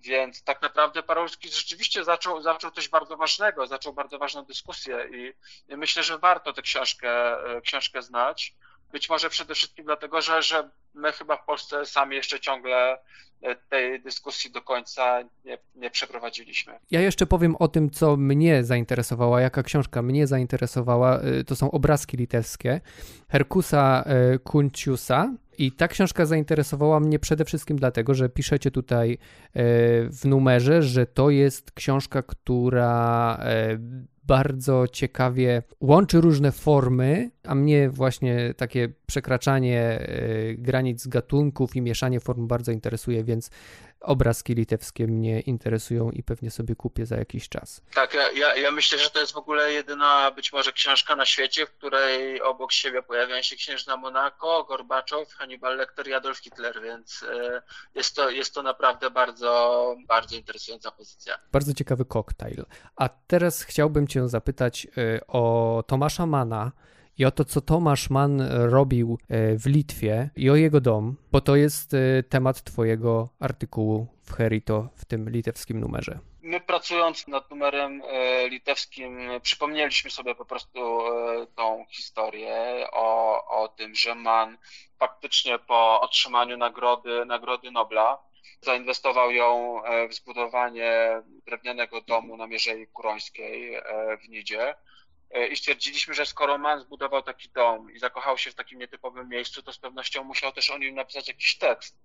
Więc 0.00 0.44
tak 0.44 0.62
naprawdę 0.62 1.02
Parolski 1.02 1.48
rzeczywiście 1.48 2.04
zaczął, 2.04 2.42
zaczął 2.42 2.70
coś 2.70 2.88
bardzo 2.88 3.16
ważnego, 3.16 3.66
zaczął 3.66 3.92
bardzo 3.92 4.18
ważną 4.18 4.44
dyskusję 4.44 5.08
i 5.12 5.32
myślę, 5.76 6.02
że 6.02 6.18
warto 6.18 6.52
tę 6.52 6.62
książkę, 6.62 7.10
e, 7.56 7.60
książkę 7.60 8.02
znać. 8.02 8.54
Być 8.92 9.08
może 9.08 9.30
przede 9.30 9.54
wszystkim 9.54 9.84
dlatego, 9.84 10.22
że, 10.22 10.42
że 10.42 10.70
my 10.94 11.12
chyba 11.12 11.36
w 11.36 11.44
Polsce 11.44 11.86
sami 11.86 12.16
jeszcze 12.16 12.40
ciągle 12.40 12.98
e, 13.42 13.56
tej 13.68 14.02
dyskusji 14.02 14.50
do 14.50 14.62
końca 14.62 15.22
nie, 15.44 15.58
nie, 15.74 15.90
przeprowadziliśmy. 15.90 16.72
Ja 16.90 17.00
jeszcze 17.00 17.26
powiem 17.26 17.56
o 17.56 17.68
tym, 17.68 17.90
co 17.90 18.16
mnie 18.16 18.64
zainteresowała, 18.64 19.40
jaka 19.40 19.62
książka 19.62 20.02
mnie 20.02 20.26
zainteresowała. 20.26 21.20
E, 21.20 21.44
to 21.44 21.56
są 21.56 21.70
obrazki 21.70 22.16
litewskie 22.16 22.80
Herkusa 23.28 24.04
e, 24.06 24.38
Kunciusa. 24.38 25.34
I 25.58 25.72
ta 25.72 25.88
książka 25.88 26.26
zainteresowała 26.26 27.00
mnie 27.00 27.18
przede 27.18 27.44
wszystkim 27.44 27.76
dlatego, 27.76 28.14
że 28.14 28.28
piszecie 28.28 28.70
tutaj 28.70 29.18
w 30.10 30.20
numerze, 30.24 30.82
że 30.82 31.06
to 31.06 31.30
jest 31.30 31.72
książka, 31.72 32.22
która 32.22 33.38
bardzo 34.24 34.88
ciekawie 34.88 35.62
łączy 35.80 36.20
różne 36.20 36.52
formy, 36.52 37.30
a 37.44 37.54
mnie 37.54 37.90
właśnie 37.90 38.54
takie 38.56 38.88
przekraczanie 39.06 39.80
e, 39.80 40.54
granic 40.82 41.06
gatunków 41.06 41.76
i 41.76 41.82
mieszanie 41.82 42.20
form 42.20 42.46
bardzo 42.46 42.72
interesuje, 42.72 43.24
więc 43.24 43.50
obrazki 44.00 44.54
litewskie 44.54 45.06
mnie 45.06 45.40
interesują 45.40 46.10
i 46.10 46.22
pewnie 46.22 46.50
sobie 46.50 46.76
kupię 46.76 47.06
za 47.06 47.16
jakiś 47.16 47.48
czas. 47.48 47.82
Tak, 47.94 48.14
ja, 48.14 48.30
ja, 48.30 48.56
ja, 48.56 48.70
myślę, 48.70 48.98
że 48.98 49.10
to 49.10 49.20
jest 49.20 49.32
w 49.32 49.36
ogóle 49.36 49.72
jedyna 49.72 50.30
być 50.30 50.52
może 50.52 50.72
książka 50.72 51.16
na 51.16 51.26
świecie, 51.26 51.66
w 51.66 51.70
której 51.70 52.42
obok 52.42 52.72
siebie 52.72 53.02
pojawiają 53.02 53.42
się 53.42 53.56
księżna 53.56 53.96
Monaco, 53.96 54.64
Gorbaczow, 54.64 55.28
Hannibal 55.32 55.76
Lecter 55.76 56.08
i 56.08 56.14
Adolf 56.14 56.38
Hitler, 56.38 56.82
więc 56.82 57.22
e, 57.22 57.62
jest 57.94 58.16
to, 58.16 58.30
jest 58.30 58.54
to 58.54 58.62
naprawdę 58.62 59.10
bardzo, 59.10 59.94
bardzo 60.08 60.36
interesująca 60.36 60.90
pozycja. 60.90 61.34
Bardzo 61.52 61.74
ciekawy 61.74 62.04
koktajl. 62.04 62.64
A 62.96 63.08
teraz 63.08 63.62
chciałbym 63.62 64.06
Cię 64.06 64.28
zapytać 64.28 64.86
e, 64.96 65.26
o 65.26 65.84
Tomasza 65.86 66.26
Mana, 66.26 66.72
i 67.22 67.24
o 67.24 67.30
to, 67.30 67.44
co 67.44 67.60
Tomasz 67.60 68.10
Mann 68.10 68.42
robił 68.50 69.18
e, 69.28 69.58
w 69.58 69.66
Litwie 69.66 70.30
i 70.36 70.50
o 70.50 70.56
jego 70.56 70.80
dom, 70.80 71.16
bo 71.32 71.40
to 71.40 71.56
jest 71.56 71.94
e, 71.94 72.22
temat 72.22 72.62
Twojego 72.62 73.28
artykułu 73.40 74.06
w 74.22 74.32
Herito 74.32 74.88
w 74.96 75.04
tym 75.04 75.30
litewskim 75.30 75.80
numerze. 75.80 76.18
My 76.42 76.60
pracując 76.60 77.28
nad 77.28 77.50
numerem 77.50 78.02
e, 78.06 78.48
litewskim 78.48 79.30
przypomnieliśmy 79.42 80.10
sobie 80.10 80.34
po 80.34 80.44
prostu 80.44 80.80
tą 81.56 81.84
historię 81.90 82.86
o, 82.92 83.44
o 83.62 83.68
tym, 83.68 83.94
że 83.94 84.14
Mann 84.14 84.58
faktycznie 84.98 85.58
po 85.58 86.00
otrzymaniu 86.00 86.56
nagrody, 86.56 87.24
nagrody 87.24 87.70
Nobla 87.70 88.18
zainwestował 88.60 89.30
ją 89.30 89.80
w 90.10 90.14
zbudowanie 90.14 91.22
drewnianego 91.46 92.00
domu 92.00 92.36
na 92.36 92.46
Mierzei 92.46 92.86
Kurońskiej 92.86 93.76
w 94.24 94.28
Nidzie 94.28 94.74
E, 95.11 95.11
i 95.50 95.56
stwierdziliśmy, 95.56 96.14
że 96.14 96.26
skoro 96.26 96.58
man 96.58 96.80
zbudował 96.80 97.22
taki 97.22 97.48
dom 97.48 97.92
i 97.92 97.98
zakochał 97.98 98.38
się 98.38 98.50
w 98.50 98.54
takim 98.54 98.78
nietypowym 98.78 99.28
miejscu, 99.28 99.62
to 99.62 99.72
z 99.72 99.78
pewnością 99.78 100.24
musiał 100.24 100.52
też 100.52 100.70
o 100.70 100.78
nim 100.78 100.94
napisać 100.94 101.28
jakiś 101.28 101.58
tekst. 101.58 101.98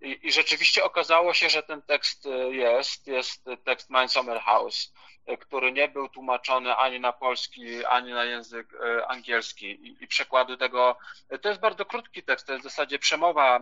I, 0.00 0.20
i 0.22 0.32
rzeczywiście 0.32 0.84
okazało 0.84 1.34
się, 1.34 1.50
że 1.50 1.62
ten 1.62 1.82
tekst 1.82 2.26
e, 2.26 2.30
jest, 2.54 3.06
jest 3.06 3.44
tekst 3.64 3.90
Mein 3.90 4.08
Summer 4.08 4.40
House, 4.40 4.92
e, 5.26 5.36
który 5.36 5.72
nie 5.72 5.88
był 5.88 6.08
tłumaczony 6.08 6.76
ani 6.76 7.00
na 7.00 7.12
polski, 7.12 7.84
ani 7.84 8.12
na 8.12 8.24
język 8.24 8.68
angielski 9.08 9.66
i, 9.66 10.04
i 10.04 10.06
przekładu 10.06 10.56
tego, 10.56 10.98
to 11.42 11.48
jest 11.48 11.60
bardzo 11.60 11.84
krótki 11.84 12.22
tekst, 12.22 12.46
to 12.46 12.52
jest 12.52 12.66
w 12.66 12.70
zasadzie 12.70 12.98
przemowa 12.98 13.60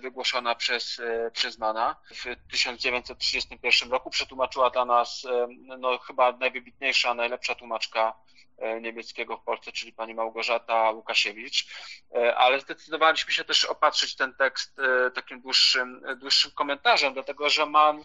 wygłoszona 0.00 0.54
przez, 0.54 1.00
przez 1.32 1.58
Mana 1.58 1.96
w 2.14 2.50
1931 2.50 3.90
roku, 3.90 4.10
przetłumaczyła 4.10 4.70
dla 4.70 4.84
nas 4.84 5.26
no, 5.78 5.98
chyba 5.98 6.32
najwybitniejsza, 6.32 7.14
najlepsza 7.14 7.54
tłumaczka 7.54 8.14
E, 8.31 8.31
niemieckiego 8.80 9.36
w 9.36 9.42
Polsce, 9.42 9.72
czyli 9.72 9.92
pani 9.92 10.14
Małgorzata 10.14 10.90
Łukasiewicz, 10.90 11.66
e, 12.14 12.36
ale 12.36 12.60
zdecydowaliśmy 12.60 13.32
się 13.32 13.44
też 13.44 13.64
opatrzyć 13.64 14.16
ten 14.16 14.34
tekst 14.34 14.78
e, 14.78 15.10
takim 15.10 15.40
dłuższym, 15.40 16.02
dłuższym 16.16 16.50
komentarzem, 16.50 17.14
dlatego 17.14 17.50
że 17.50 17.66
Mann 17.66 18.02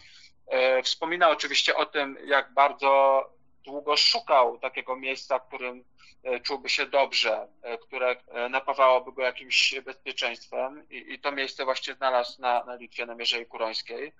wspomina 0.82 1.30
oczywiście 1.30 1.76
o 1.76 1.86
tym, 1.86 2.18
jak 2.24 2.52
bardzo 2.52 3.24
długo 3.64 3.96
szukał 3.96 4.58
takiego 4.58 4.96
miejsca, 4.96 5.38
w 5.38 5.48
którym 5.48 5.84
czułby 6.42 6.68
się 6.68 6.86
dobrze, 6.86 7.48
które 7.82 8.16
napawałoby 8.50 9.12
go 9.12 9.22
jakimś 9.22 9.74
bezpieczeństwem. 9.84 10.88
I, 10.90 11.12
i 11.12 11.18
to 11.18 11.32
miejsce 11.32 11.64
właśnie 11.64 11.94
znalazł 11.94 12.40
na, 12.40 12.64
na 12.64 12.74
Litwie, 12.74 13.06
na 13.06 13.14
Mierzei 13.14 13.46
Kurońskiej, 13.46 14.12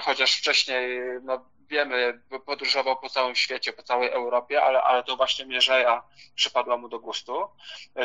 chociaż 0.00 0.38
wcześniej 0.38 1.00
no, 1.22 1.44
wiemy, 1.72 2.22
podróżował 2.46 2.96
po 3.00 3.08
całym 3.08 3.34
świecie, 3.34 3.72
po 3.72 3.82
całej 3.82 4.10
Europie, 4.10 4.62
ale, 4.62 4.82
ale 4.82 5.04
to 5.04 5.16
właśnie 5.16 5.46
Mierzeja 5.46 6.02
przypadła 6.34 6.76
mu 6.76 6.88
do 6.88 7.00
gustu. 7.00 7.48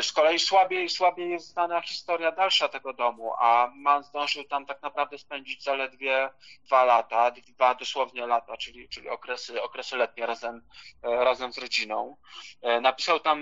Z 0.02 0.12
kolei 0.12 0.38
słabiej, 0.38 0.88
słabiej 0.88 1.30
jest 1.30 1.46
znana 1.46 1.80
historia 1.80 2.32
dalsza 2.32 2.68
tego 2.68 2.92
domu, 2.92 3.32
a 3.38 3.70
Mann 3.74 4.04
zdążył 4.04 4.44
tam 4.44 4.66
tak 4.66 4.82
naprawdę 4.82 5.18
spędzić 5.18 5.64
zaledwie 5.64 6.30
dwa 6.64 6.84
lata, 6.84 7.30
dwa 7.30 7.74
dosłownie 7.74 8.26
lata, 8.26 8.56
czyli, 8.56 8.88
czyli 8.88 9.08
okresy, 9.08 9.62
okresy 9.62 9.96
letnie 9.96 10.26
razem, 10.26 10.62
razem 11.02 11.52
z 11.52 11.58
rodziną. 11.58 12.16
Napisał 12.80 13.20
tam 13.20 13.38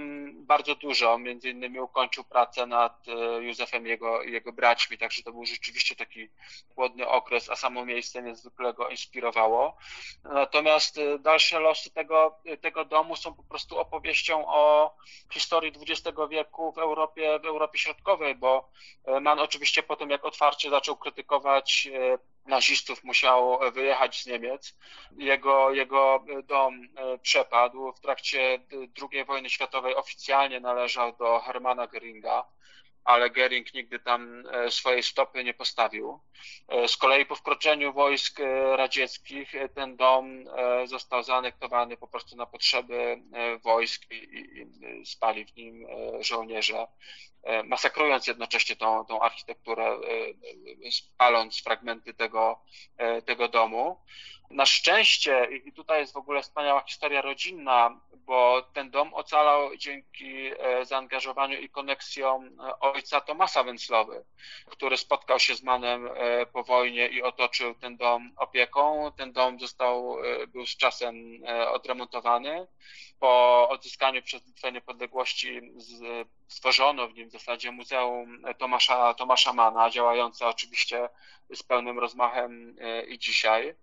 bardzo 0.46 0.74
dużo, 0.74 1.18
między 1.18 1.50
innymi 1.50 1.80
ukończył 1.80 2.24
pracę 2.24 2.66
nad 2.66 3.06
Józefem 3.40 3.86
i 3.86 3.88
jego, 3.88 4.22
jego 4.22 4.52
braćmi, 4.52 4.98
także 4.98 5.22
to 5.22 5.32
był 5.32 5.46
rzeczywiście 5.46 5.96
taki 5.96 6.28
płodny 6.74 7.08
okres, 7.08 7.50
a 7.50 7.56
samo 7.56 7.84
miejsce 7.84 8.22
niezwykle 8.22 8.74
go 8.74 8.88
inspirowało. 8.88 9.76
Natomiast 10.24 10.98
y, 10.98 11.18
dalsze 11.18 11.60
losy 11.60 11.90
tego, 11.90 12.38
tego 12.60 12.84
domu 12.84 13.16
są 13.16 13.34
po 13.34 13.42
prostu 13.42 13.78
opowieścią 13.78 14.44
o 14.46 14.94
historii 15.32 15.72
XX 15.88 16.18
wieku 16.30 16.72
w 16.72 16.78
Europie, 16.78 17.38
w 17.42 17.46
Europie 17.46 17.78
Środkowej, 17.78 18.34
bo 18.34 18.70
y, 19.08 19.20
Mann 19.20 19.38
oczywiście 19.38 19.82
po 19.82 19.96
tym, 19.96 20.10
jak 20.10 20.24
otwarcie 20.24 20.70
zaczął 20.70 20.96
krytykować 20.96 21.88
y, 21.92 22.18
nazistów, 22.46 23.04
musiał 23.04 23.58
wyjechać 23.72 24.22
z 24.22 24.26
Niemiec. 24.26 24.78
Jego, 25.16 25.70
jego 25.70 26.24
dom 26.44 26.88
przepadł. 27.22 27.92
W 27.92 28.00
trakcie 28.00 28.60
II 29.12 29.24
wojny 29.24 29.50
światowej 29.50 29.94
oficjalnie 29.94 30.60
należał 30.60 31.12
do 31.12 31.40
Hermana 31.40 31.86
Göringa 31.86 32.42
ale 33.06 33.30
Gering 33.30 33.74
nigdy 33.74 33.98
tam 33.98 34.42
e, 34.46 34.70
swojej 34.70 35.02
stopy 35.02 35.44
nie 35.44 35.54
postawił. 35.54 36.20
E, 36.68 36.88
z 36.88 36.96
kolei 36.96 37.26
po 37.26 37.34
wkroczeniu 37.34 37.92
wojsk 37.92 38.40
e, 38.40 38.76
radzieckich 38.76 39.52
ten 39.74 39.96
dom 39.96 40.44
został 40.84 41.22
zaanektowany 41.22 41.96
po 41.96 42.08
prostu 42.08 42.36
na 42.36 42.46
potrzeby 42.46 43.22
wojsk 43.64 44.02
i, 44.10 44.66
spali 45.04 45.44
w 45.44 45.56
nim 45.56 45.86
żołnierze, 46.20 46.86
masakrując 47.64 48.26
jednocześnie 48.26 48.76
tą, 48.76 49.04
tą 49.04 49.20
architekturę, 49.20 49.98
spaląc 50.90 51.62
fragmenty 51.62 52.14
tego, 52.14 52.60
tego 53.24 53.48
domu. 53.48 53.96
Na 54.50 54.66
szczęście, 54.66 55.48
i 55.64 55.72
tutaj 55.72 56.00
jest 56.00 56.12
w 56.12 56.16
ogóle 56.16 56.42
wspaniała 56.42 56.80
historia 56.80 57.22
rodzinna, 57.22 58.00
bo 58.26 58.62
ten 58.72 58.90
dom 58.90 59.14
ocalał 59.14 59.76
dzięki 59.76 60.50
e, 60.58 60.84
zaangażowaniu 60.84 61.60
i 61.60 61.68
koneksjom 61.68 62.60
e, 62.60 62.80
ojca 62.80 63.20
Tomasa 63.20 63.62
Węclowy, 63.62 64.24
który 64.66 64.96
spotkał 64.96 65.38
się 65.38 65.54
z 65.54 65.62
Manem 65.62 66.08
e, 66.14 66.46
po 66.46 66.64
wojnie 66.64 67.08
i 67.08 67.22
otoczył 67.22 67.74
ten 67.74 67.96
dom 67.96 68.32
opieką. 68.36 69.12
Ten 69.16 69.32
dom 69.32 69.60
został, 69.60 70.16
był 70.48 70.66
z 70.66 70.76
czasem 70.76 71.14
odremontowany. 71.72 72.66
Po 73.18 73.68
odzyskaniu 73.68 74.22
przez 74.22 74.46
Litwę 74.46 74.72
niepodległości 74.72 75.60
stworzono 76.48 77.08
w 77.08 77.14
nim 77.14 77.28
w 77.28 77.32
zasadzie 77.32 77.72
Muzeum 77.72 78.42
Tomasza, 78.58 79.14
Tomasza 79.14 79.52
Mana, 79.52 79.90
działające 79.90 80.46
oczywiście 80.46 81.08
z 81.54 81.62
pełnym 81.62 81.98
rozmachem 81.98 82.76
i 83.08 83.18
dzisiaj 83.18 83.74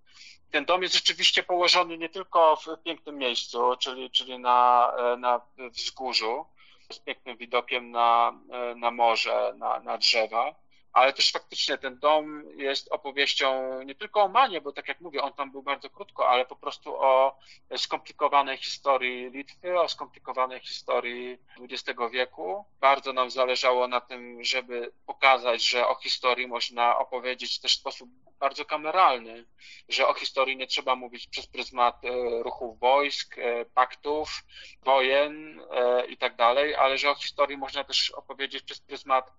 ten 0.53 0.65
dom 0.65 0.83
jest 0.83 0.95
rzeczywiście 0.95 1.43
położony 1.43 1.97
nie 1.97 2.09
tylko 2.09 2.55
w 2.55 2.83
pięknym 2.83 3.17
miejscu, 3.17 3.75
czyli, 3.79 4.11
czyli 4.11 4.39
na, 4.39 4.91
na 5.17 5.41
wzgórzu. 5.57 6.45
z 6.91 6.99
pięknym 6.99 7.37
widokiem 7.37 7.91
na, 7.91 8.33
na 8.75 8.91
morze, 8.91 9.53
na, 9.57 9.79
na 9.79 9.97
drzewa 9.97 10.55
ale 10.93 11.13
też 11.13 11.31
faktycznie 11.31 11.77
ten 11.77 11.99
dom 11.99 12.43
jest 12.55 12.91
opowieścią 12.91 13.81
nie 13.83 13.95
tylko 13.95 14.21
o 14.21 14.27
Manie, 14.27 14.61
bo 14.61 14.71
tak 14.71 14.87
jak 14.87 15.01
mówię, 15.01 15.21
on 15.21 15.33
tam 15.33 15.51
był 15.51 15.63
bardzo 15.63 15.89
krótko, 15.89 16.29
ale 16.29 16.45
po 16.45 16.55
prostu 16.55 16.95
o 16.95 17.37
skomplikowanej 17.77 18.57
historii 18.57 19.31
Litwy, 19.31 19.79
o 19.79 19.89
skomplikowanej 19.89 20.59
historii 20.59 21.37
XX 21.59 21.99
wieku. 22.11 22.65
Bardzo 22.79 23.13
nam 23.13 23.31
zależało 23.31 23.87
na 23.87 24.01
tym, 24.01 24.43
żeby 24.43 24.91
pokazać, 25.05 25.63
że 25.63 25.87
o 25.87 25.95
historii 25.95 26.47
można 26.47 26.97
opowiedzieć 26.97 27.59
też 27.59 27.77
w 27.77 27.79
sposób 27.79 28.09
bardzo 28.43 28.65
kameralny, 28.65 29.45
że 29.89 30.07
o 30.07 30.13
historii 30.13 30.57
nie 30.57 30.67
trzeba 30.67 30.95
mówić 30.95 31.27
przez 31.27 31.47
pryzmat 31.47 32.05
e, 32.05 32.09
ruchów 32.43 32.79
wojsk, 32.79 33.37
e, 33.37 33.65
paktów, 33.65 34.43
wojen 34.85 35.59
e, 35.71 36.05
i 36.05 36.17
tak 36.17 36.35
dalej, 36.35 36.75
ale 36.75 36.97
że 36.97 37.09
o 37.09 37.15
historii 37.15 37.57
można 37.57 37.83
też 37.83 38.11
opowiedzieć 38.11 38.63
przez 38.63 38.79
pryzmat 38.79 39.33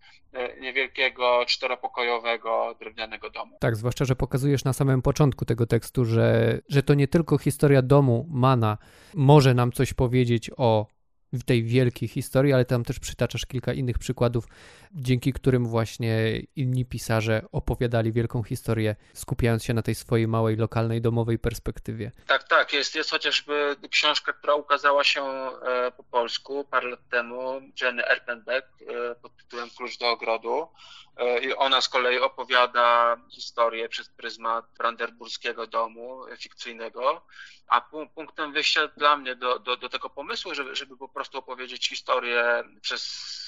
niewielkiego, 0.61 1.45
czteropokojowego, 1.47 2.75
drewnianego 2.81 3.31
domu. 3.31 3.57
Tak, 3.61 3.77
zwłaszcza, 3.77 4.05
że 4.05 4.17
pokazujesz 4.17 4.64
na 4.64 4.73
samym 4.73 5.03
początku 5.03 5.45
tego 5.45 5.67
tekstu, 5.67 6.05
że, 6.05 6.59
że 6.69 6.83
to 6.83 6.95
nie 6.95 7.09
tylko 7.09 7.38
historia 7.38 7.83
domu 7.83 8.27
Mana 8.31 8.79
może 9.14 9.55
nam 9.55 9.73
coś 9.73 9.95
powiedzieć 9.95 10.51
o 10.57 10.93
w 11.38 11.44
tej 11.44 11.64
wielkiej 11.64 12.09
historii, 12.09 12.53
ale 12.53 12.64
tam 12.64 12.85
też 12.85 13.01
przytaczasz 13.01 13.47
kilka 13.47 13.73
innych 13.73 13.99
przykładów, 13.99 14.44
dzięki 14.92 15.33
którym 15.33 15.66
właśnie 15.66 16.40
inni 16.57 16.85
pisarze 16.85 17.42
opowiadali 17.53 18.12
wielką 18.12 18.42
historię, 18.42 18.97
skupiając 19.14 19.64
się 19.64 19.75
na 19.75 19.83
tej 19.83 19.94
swojej 19.94 20.29
małej, 20.29 20.57
lokalnej, 20.57 21.01
domowej 21.01 21.38
perspektywie. 21.38 22.12
Tak, 22.27 22.49
tak. 22.49 22.73
Jest, 22.73 22.94
jest 22.94 23.11
chociażby 23.11 23.77
książka, 23.90 24.33
która 24.33 24.55
ukazała 24.55 25.05
się 25.05 25.23
e, 25.23 25.90
po 25.97 26.05
polsku 26.05 26.64
parę 26.70 26.88
lat 26.88 27.09
temu, 27.09 27.61
Jenny 27.83 28.07
Erpenbeck 28.07 28.68
e, 28.83 29.14
pod 29.14 29.37
tytułem 29.37 29.68
Klucz 29.77 29.99
do 29.99 30.11
ogrodu. 30.11 30.68
E, 31.16 31.38
I 31.38 31.55
ona 31.55 31.81
z 31.81 31.88
kolei 31.88 32.18
opowiada 32.18 33.16
historię 33.31 33.88
przez 33.88 34.09
pryzmat 34.09 34.66
brandenburskiego 34.79 35.66
domu 35.66 36.24
fikcyjnego, 36.38 37.27
a 37.66 37.81
punktem 38.14 38.53
wyjścia 38.53 38.88
dla 38.96 39.16
mnie 39.16 39.37
do, 39.37 39.59
do, 39.59 39.77
do 39.77 39.88
tego 39.88 40.11
pomysłu, 40.11 40.55
żeby, 40.55 40.77
żeby 40.77 40.96
po 40.96 41.09
prostu 41.09 41.38
opowiedzieć 41.38 41.88
historię 41.88 42.64
przez 42.81 43.44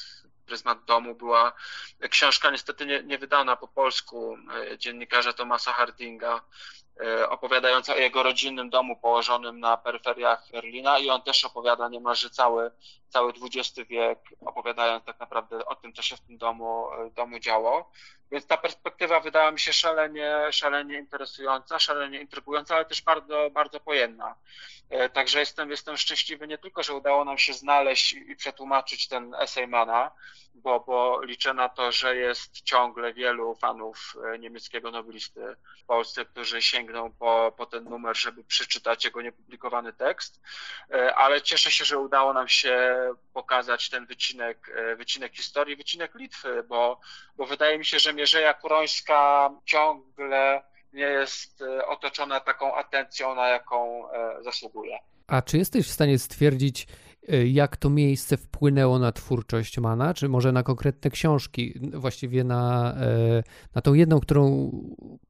pryzmat 0.46 0.84
domu 0.84 1.14
była 1.14 1.52
książka 2.10 2.50
niestety 2.50 2.86
nie, 2.86 3.02
nie 3.02 3.18
wydana 3.18 3.56
po 3.56 3.68
polsku 3.68 4.38
e, 4.72 4.78
dziennikarza 4.78 5.32
Tomasa 5.32 5.72
Hardinga, 5.72 6.40
opowiadająca 7.28 7.94
o 7.94 7.96
jego 7.96 8.22
rodzinnym 8.22 8.70
domu 8.70 8.96
położonym 8.96 9.60
na 9.60 9.76
peryferiach 9.76 10.50
Berlina 10.52 10.98
i 10.98 11.10
on 11.10 11.22
też 11.22 11.44
opowiada 11.44 11.88
niemalże 11.88 12.30
cały, 12.30 12.70
cały 13.08 13.32
XX 13.42 13.88
wiek, 13.88 14.18
opowiadając 14.46 15.04
tak 15.04 15.20
naprawdę 15.20 15.66
o 15.66 15.74
tym, 15.74 15.92
co 15.92 16.02
się 16.02 16.16
w 16.16 16.20
tym 16.20 16.38
domu, 16.38 16.88
e, 16.92 17.10
domu 17.10 17.38
działo. 17.38 17.90
Więc 18.30 18.46
ta 18.46 18.56
perspektywa 18.56 19.20
wydała 19.20 19.50
mi 19.50 19.60
się 19.60 19.72
szalenie, 19.72 20.36
szalenie 20.50 20.98
interesująca, 20.98 21.78
szalenie 21.78 22.20
intrygująca, 22.20 22.74
ale 22.74 22.84
też 22.84 23.02
bardzo, 23.02 23.50
bardzo 23.50 23.80
pojemna. 23.80 24.34
Także 25.12 25.40
jestem, 25.40 25.70
jestem 25.70 25.96
szczęśliwy 25.96 26.48
nie 26.48 26.58
tylko, 26.58 26.82
że 26.82 26.94
udało 26.94 27.24
nam 27.24 27.38
się 27.38 27.52
znaleźć 27.52 28.12
i 28.12 28.36
przetłumaczyć 28.36 29.08
ten 29.08 29.34
esej 29.34 29.68
Mana, 29.68 30.10
bo, 30.54 30.80
bo 30.80 31.22
liczę 31.22 31.54
na 31.54 31.68
to, 31.68 31.92
że 31.92 32.16
jest 32.16 32.60
ciągle 32.60 33.12
wielu 33.12 33.54
fanów 33.54 34.16
e, 34.34 34.38
niemieckiego 34.38 34.90
nobelisty 34.90 35.56
w 35.82 35.84
Polsce, 35.84 36.24
którzy 36.24 36.62
sięgną 36.86 37.12
po, 37.12 37.52
po 37.56 37.66
ten 37.66 37.84
numer, 37.84 38.16
żeby 38.16 38.44
przeczytać 38.44 39.04
jego 39.04 39.22
niepublikowany 39.22 39.92
tekst, 39.92 40.40
e, 40.90 41.14
ale 41.14 41.42
cieszę 41.42 41.70
się, 41.70 41.84
że 41.84 41.98
udało 41.98 42.32
nam 42.32 42.48
się 42.48 42.96
pokazać 43.32 43.90
ten 43.90 44.06
wycinek, 44.06 44.70
e, 44.76 44.96
wycinek 44.96 45.36
historii, 45.36 45.76
wycinek 45.76 46.14
Litwy, 46.14 46.62
bo, 46.68 47.00
bo 47.36 47.46
wydaje 47.46 47.78
mi 47.78 47.84
się, 47.84 47.98
że 47.98 48.12
Mierzeja 48.12 48.54
Kurońska 48.54 49.50
ciągle 49.64 50.62
nie 50.92 51.04
jest 51.04 51.64
otoczona 51.86 52.40
taką 52.40 52.74
atencją, 52.74 53.34
na 53.34 53.48
jaką 53.48 54.08
zasługuje. 54.40 54.98
A 55.26 55.42
czy 55.42 55.58
jesteś 55.58 55.86
w 55.86 55.92
stanie 55.92 56.18
stwierdzić, 56.18 56.86
jak 57.46 57.76
to 57.76 57.90
miejsce 57.90 58.36
wpłynęło 58.36 58.98
na 58.98 59.12
twórczość 59.12 59.78
Mana, 59.78 60.14
czy 60.14 60.28
może 60.28 60.52
na 60.52 60.62
konkretne 60.62 61.10
książki, 61.10 61.74
właściwie 61.94 62.44
na, 62.44 62.94
e, 63.00 63.42
na 63.74 63.82
tą 63.82 63.94
jedną, 63.94 64.20
którą 64.20 64.70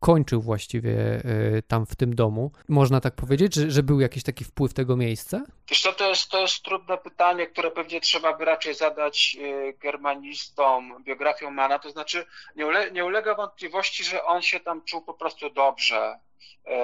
kończył 0.01 0.43
właściwie 0.43 0.93
e, 0.93 1.23
tam 1.63 1.87
w 1.87 1.97
tym 1.97 2.15
domu. 2.15 2.51
Można 2.69 3.01
tak 3.01 3.15
powiedzieć, 3.15 3.55
że, 3.55 3.71
że 3.71 3.83
był 3.83 4.01
jakiś 4.01 4.23
taki 4.23 4.45
wpływ 4.45 4.75
tego 4.75 4.97
miejsca? 4.97 5.43
Wiesz 5.71 5.83
co, 5.83 5.93
to 5.93 6.09
jest, 6.09 6.29
to 6.31 6.41
jest 6.41 6.63
trudne 6.63 6.99
pytanie, 6.99 7.47
które 7.47 7.71
pewnie 7.71 8.01
trzeba 8.01 8.37
by 8.37 8.45
raczej 8.45 8.75
zadać 8.75 9.37
germanistom 9.83 11.05
biografią 11.05 11.51
Mana, 11.51 11.79
to 11.79 11.91
znaczy 11.91 12.27
nie, 12.57 12.67
nie 12.93 13.05
ulega 13.05 13.35
wątpliwości, 13.35 14.05
że 14.05 14.25
on 14.25 14.43
się 14.43 14.61
tam 14.61 14.83
czuł 14.85 15.03
po 15.03 15.15
prostu 15.15 15.51
dobrze, 15.51 16.19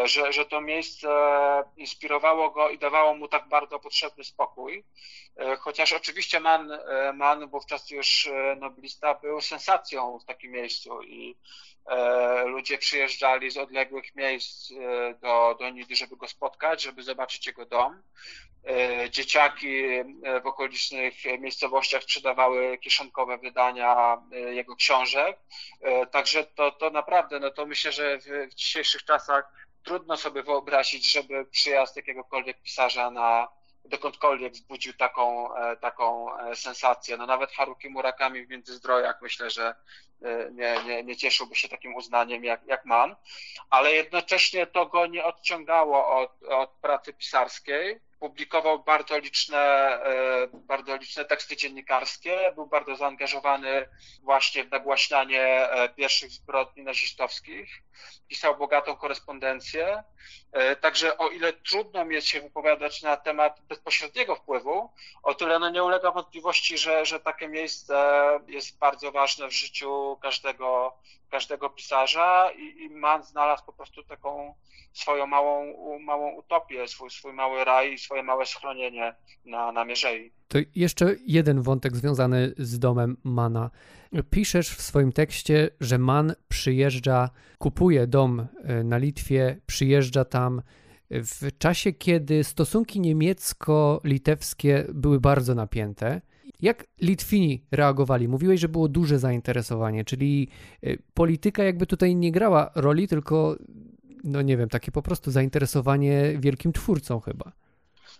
że, 0.04 0.32
że 0.32 0.46
to 0.46 0.60
miejsce 0.60 1.08
inspirowało 1.76 2.50
go 2.50 2.70
i 2.70 2.78
dawało 2.78 3.14
mu 3.14 3.28
tak 3.28 3.48
bardzo 3.48 3.78
potrzebny 3.78 4.24
spokój. 4.24 4.84
E, 5.36 5.56
chociaż 5.56 5.92
oczywiście 5.92 6.40
Mann, 6.40 6.72
e, 6.72 7.12
Mann 7.12 7.48
wówczas 7.48 7.90
już 7.90 8.30
noblista, 8.56 9.14
był 9.14 9.40
sensacją 9.40 10.18
w 10.18 10.24
takim 10.24 10.52
miejscu 10.52 11.02
i 11.02 11.36
ludzie 12.44 12.78
przyjeżdżali 12.78 13.50
z 13.50 13.56
odległych 13.56 14.14
miejsc 14.14 14.72
do, 15.20 15.56
do 15.60 15.70
Nidy, 15.70 15.96
żeby 15.96 16.16
go 16.16 16.28
spotkać, 16.28 16.82
żeby 16.82 17.02
zobaczyć 17.02 17.46
jego 17.46 17.66
dom. 17.66 18.02
Dzieciaki 19.10 19.84
w 20.42 20.46
okolicznych 20.46 21.14
miejscowościach 21.38 22.02
sprzedawały 22.02 22.78
kieszonkowe 22.78 23.38
wydania 23.38 24.18
jego 24.30 24.76
książek. 24.76 25.38
Także 26.10 26.44
to, 26.44 26.70
to 26.70 26.90
naprawdę, 26.90 27.40
no 27.40 27.50
to 27.50 27.66
myślę, 27.66 27.92
że 27.92 28.18
w, 28.18 28.50
w 28.50 28.54
dzisiejszych 28.54 29.04
czasach 29.04 29.52
trudno 29.84 30.16
sobie 30.16 30.42
wyobrazić, 30.42 31.12
żeby 31.12 31.44
przyjazd 31.44 31.96
jakiegokolwiek 31.96 32.62
pisarza 32.62 33.10
na 33.10 33.48
dokądkolwiek 33.84 34.52
wzbudził 34.52 34.92
taką, 34.92 35.54
e, 35.56 35.76
taką 35.76 36.38
e, 36.38 36.56
sensację. 36.56 37.16
No 37.16 37.26
nawet 37.26 37.52
Haruki 37.52 37.88
Murakami 37.88 38.46
w 38.46 38.50
Międzyzdrojach 38.50 39.22
myślę, 39.22 39.50
że 39.50 39.74
e, 40.22 40.50
nie, 40.52 40.76
nie, 40.86 41.04
nie 41.04 41.16
cieszyłby 41.16 41.54
się 41.54 41.68
takim 41.68 41.94
uznaniem 41.94 42.44
jak, 42.44 42.66
jak 42.66 42.84
man, 42.84 43.16
ale 43.70 43.92
jednocześnie 43.92 44.66
to 44.66 44.86
go 44.86 45.06
nie 45.06 45.24
odciągało 45.24 46.20
od, 46.20 46.42
od 46.42 46.70
pracy 46.70 47.12
pisarskiej 47.12 48.00
publikował 48.22 48.82
bardzo 48.84 49.18
liczne, 49.18 49.58
e, 49.58 50.48
bardzo 50.52 50.96
liczne 50.96 51.24
teksty 51.24 51.56
dziennikarskie, 51.56 52.52
był 52.54 52.66
bardzo 52.66 52.96
zaangażowany 52.96 53.88
właśnie 54.22 54.64
w 54.64 54.70
nagłaśnianie 54.70 55.42
e, 55.42 55.88
pierwszych 55.88 56.30
zbrodni 56.30 56.82
nazistowskich, 56.82 57.82
pisał 58.28 58.56
bogatą 58.56 58.96
korespondencję, 58.96 60.02
e, 60.52 60.76
także 60.76 61.18
o 61.18 61.28
ile 61.28 61.52
trudno 61.52 62.04
mi 62.04 62.22
się 62.22 62.40
wypowiadać 62.40 63.02
na 63.02 63.16
temat 63.16 63.60
bezpośredniego 63.60 64.36
wpływu, 64.36 64.90
o 65.22 65.34
tyle 65.34 65.58
no 65.58 65.70
nie 65.70 65.84
ulega 65.84 66.10
wątpliwości, 66.10 66.78
że, 66.78 67.06
że 67.06 67.20
takie 67.20 67.48
miejsce 67.48 68.12
jest 68.46 68.78
bardzo 68.78 69.12
ważne 69.12 69.48
w 69.48 69.52
życiu 69.52 70.18
każdego, 70.22 70.98
każdego 71.32 71.70
pisarza 71.70 72.50
i, 72.58 72.82
i 72.84 72.90
Mann 72.90 73.22
znalazł 73.22 73.64
po 73.66 73.72
prostu 73.72 74.02
taką 74.02 74.54
swoją 74.92 75.26
małą, 75.26 75.72
małą 75.98 76.32
utopię, 76.32 76.88
swój, 76.88 77.10
swój 77.10 77.32
mały 77.32 77.64
raj, 77.64 77.98
swoje 77.98 78.22
małe 78.22 78.46
schronienie 78.46 79.14
na, 79.44 79.72
na 79.72 79.84
Mierzei. 79.84 80.32
To 80.48 80.58
jeszcze 80.74 81.16
jeden 81.26 81.62
wątek 81.62 81.96
związany 81.96 82.54
z 82.58 82.78
domem 82.78 83.16
Mana. 83.24 83.70
Piszesz 84.30 84.70
w 84.70 84.82
swoim 84.82 85.12
tekście, 85.12 85.70
że 85.80 85.98
Man 85.98 86.34
przyjeżdża, 86.48 87.30
kupuje 87.58 88.06
dom 88.06 88.46
e, 88.64 88.84
na 88.84 88.96
Litwie, 88.98 89.60
przyjeżdża 89.66 90.24
tam 90.24 90.62
w 91.10 91.58
czasie, 91.58 91.92
kiedy 91.92 92.44
stosunki 92.44 93.00
niemiecko-litewskie 93.00 94.84
były 94.94 95.20
bardzo 95.20 95.54
napięte. 95.54 96.20
Jak 96.62 96.84
Litwini 97.00 97.66
reagowali? 97.72 98.28
Mówiłeś, 98.28 98.60
że 98.60 98.68
było 98.68 98.88
duże 98.88 99.18
zainteresowanie, 99.18 100.04
czyli 100.04 100.48
e, 100.82 100.96
polityka 101.14 101.64
jakby 101.64 101.86
tutaj 101.86 102.16
nie 102.16 102.32
grała 102.32 102.70
roli, 102.74 103.08
tylko 103.08 103.56
no 104.24 104.42
nie 104.42 104.56
wiem, 104.56 104.68
takie 104.68 104.92
po 104.92 105.02
prostu 105.02 105.30
zainteresowanie 105.30 106.34
wielkim 106.38 106.72
twórcą 106.72 107.20
chyba. 107.20 107.52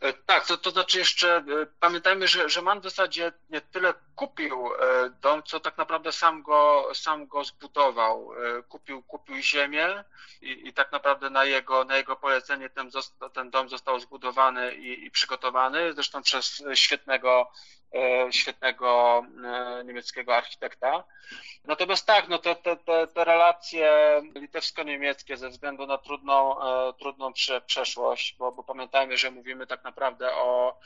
E, 0.02 0.12
tak, 0.12 0.46
to, 0.46 0.56
to 0.56 0.70
znaczy 0.70 0.98
jeszcze 0.98 1.36
e, 1.36 1.66
pamiętajmy, 1.80 2.28
że, 2.28 2.48
że 2.48 2.62
Man 2.62 2.80
w 2.80 2.84
zasadzie 2.84 3.32
nie 3.50 3.60
tyle 3.60 3.94
kupił 4.14 4.66
e, 4.66 5.10
dom, 5.20 5.42
co 5.42 5.60
tak 5.60 5.78
naprawdę 5.78 6.12
sam 6.12 6.42
go, 6.42 6.88
sam 6.94 7.26
go 7.26 7.44
zbudował. 7.44 8.30
Kupił, 8.68 9.02
kupił 9.02 9.36
ziemię 9.36 10.04
i, 10.40 10.68
i 10.68 10.72
tak 10.72 10.92
naprawdę 10.92 11.30
na 11.30 11.44
jego, 11.44 11.84
na 11.84 11.96
jego 11.96 12.16
polecenie 12.16 12.70
ten, 12.70 12.90
ten 13.32 13.50
dom 13.50 13.68
został 13.68 14.00
zbudowany 14.00 14.74
i, 14.74 15.04
i 15.04 15.10
przygotowany, 15.10 15.92
zresztą 15.92 16.22
przez 16.22 16.62
świetnego 16.74 17.50
świetnego 18.30 19.22
e, 19.44 19.84
niemieckiego 19.84 20.36
architekta. 20.36 21.04
Natomiast 21.64 22.06
tak, 22.06 22.28
no 22.28 22.38
te, 22.38 22.54
te, 22.54 22.76
te, 22.76 23.06
te 23.06 23.24
relacje 23.24 23.92
litewsko-niemieckie 24.34 25.36
ze 25.36 25.48
względu 25.48 25.86
na 25.86 25.98
trudną, 25.98 26.62
e, 26.62 26.92
trudną 26.92 27.32
prze, 27.32 27.60
przeszłość, 27.60 28.36
bo, 28.38 28.52
bo 28.52 28.64
pamiętajmy, 28.64 29.16
że 29.16 29.30
mówimy 29.30 29.66
tak 29.66 29.84
naprawdę 29.84 30.34
o 30.34 30.78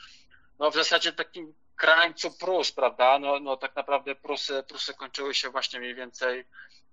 no 0.59 0.71
w 0.71 0.75
zasadzie 0.75 1.13
takim 1.13 1.53
krańcu 1.75 2.37
Prus, 2.37 2.71
prawda? 2.71 3.19
No, 3.19 3.39
no 3.39 3.57
tak 3.57 3.75
naprawdę 3.75 4.15
Prusy, 4.15 4.63
Prusy 4.63 4.93
kończyły 4.93 5.33
się 5.33 5.49
właśnie 5.49 5.79
mniej 5.79 5.95
więcej 5.95 6.45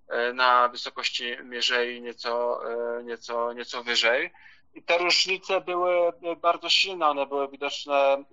e, 0.07 0.33
na 0.33 0.67
wysokości 0.67 1.37
Mierzei, 1.43 2.01
nieco, 2.01 2.61
e, 2.99 3.03
nieco, 3.03 3.53
nieco 3.53 3.83
wyżej. 3.83 4.31
I 4.75 4.83
te 4.83 4.97
różnice 4.97 5.61
były 5.61 6.13
bardzo 6.41 6.69
silne, 6.69 7.07
one 7.07 7.25
były 7.25 7.47
widoczne, 7.47 7.95
e, 7.95 8.23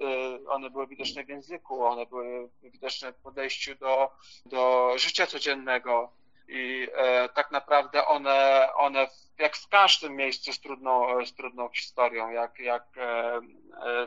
one 0.48 0.70
były 0.70 0.86
widoczne 0.86 1.24
w 1.24 1.28
języku, 1.28 1.84
one 1.84 2.06
były 2.06 2.48
widoczne 2.62 3.12
w 3.12 3.16
podejściu 3.16 3.74
do, 3.74 4.10
do 4.46 4.92
życia 4.96 5.26
codziennego 5.26 6.12
i 6.48 6.88
tak 7.34 7.50
naprawdę 7.50 8.06
one, 8.06 8.68
one 8.74 9.08
jak 9.38 9.56
w 9.56 9.68
każdym 9.68 10.16
miejscu 10.16 10.52
z 10.52 10.60
trudną, 10.60 11.26
z 11.26 11.34
trudną 11.34 11.68
historią, 11.68 12.30
jak, 12.30 12.58
jak 12.58 12.84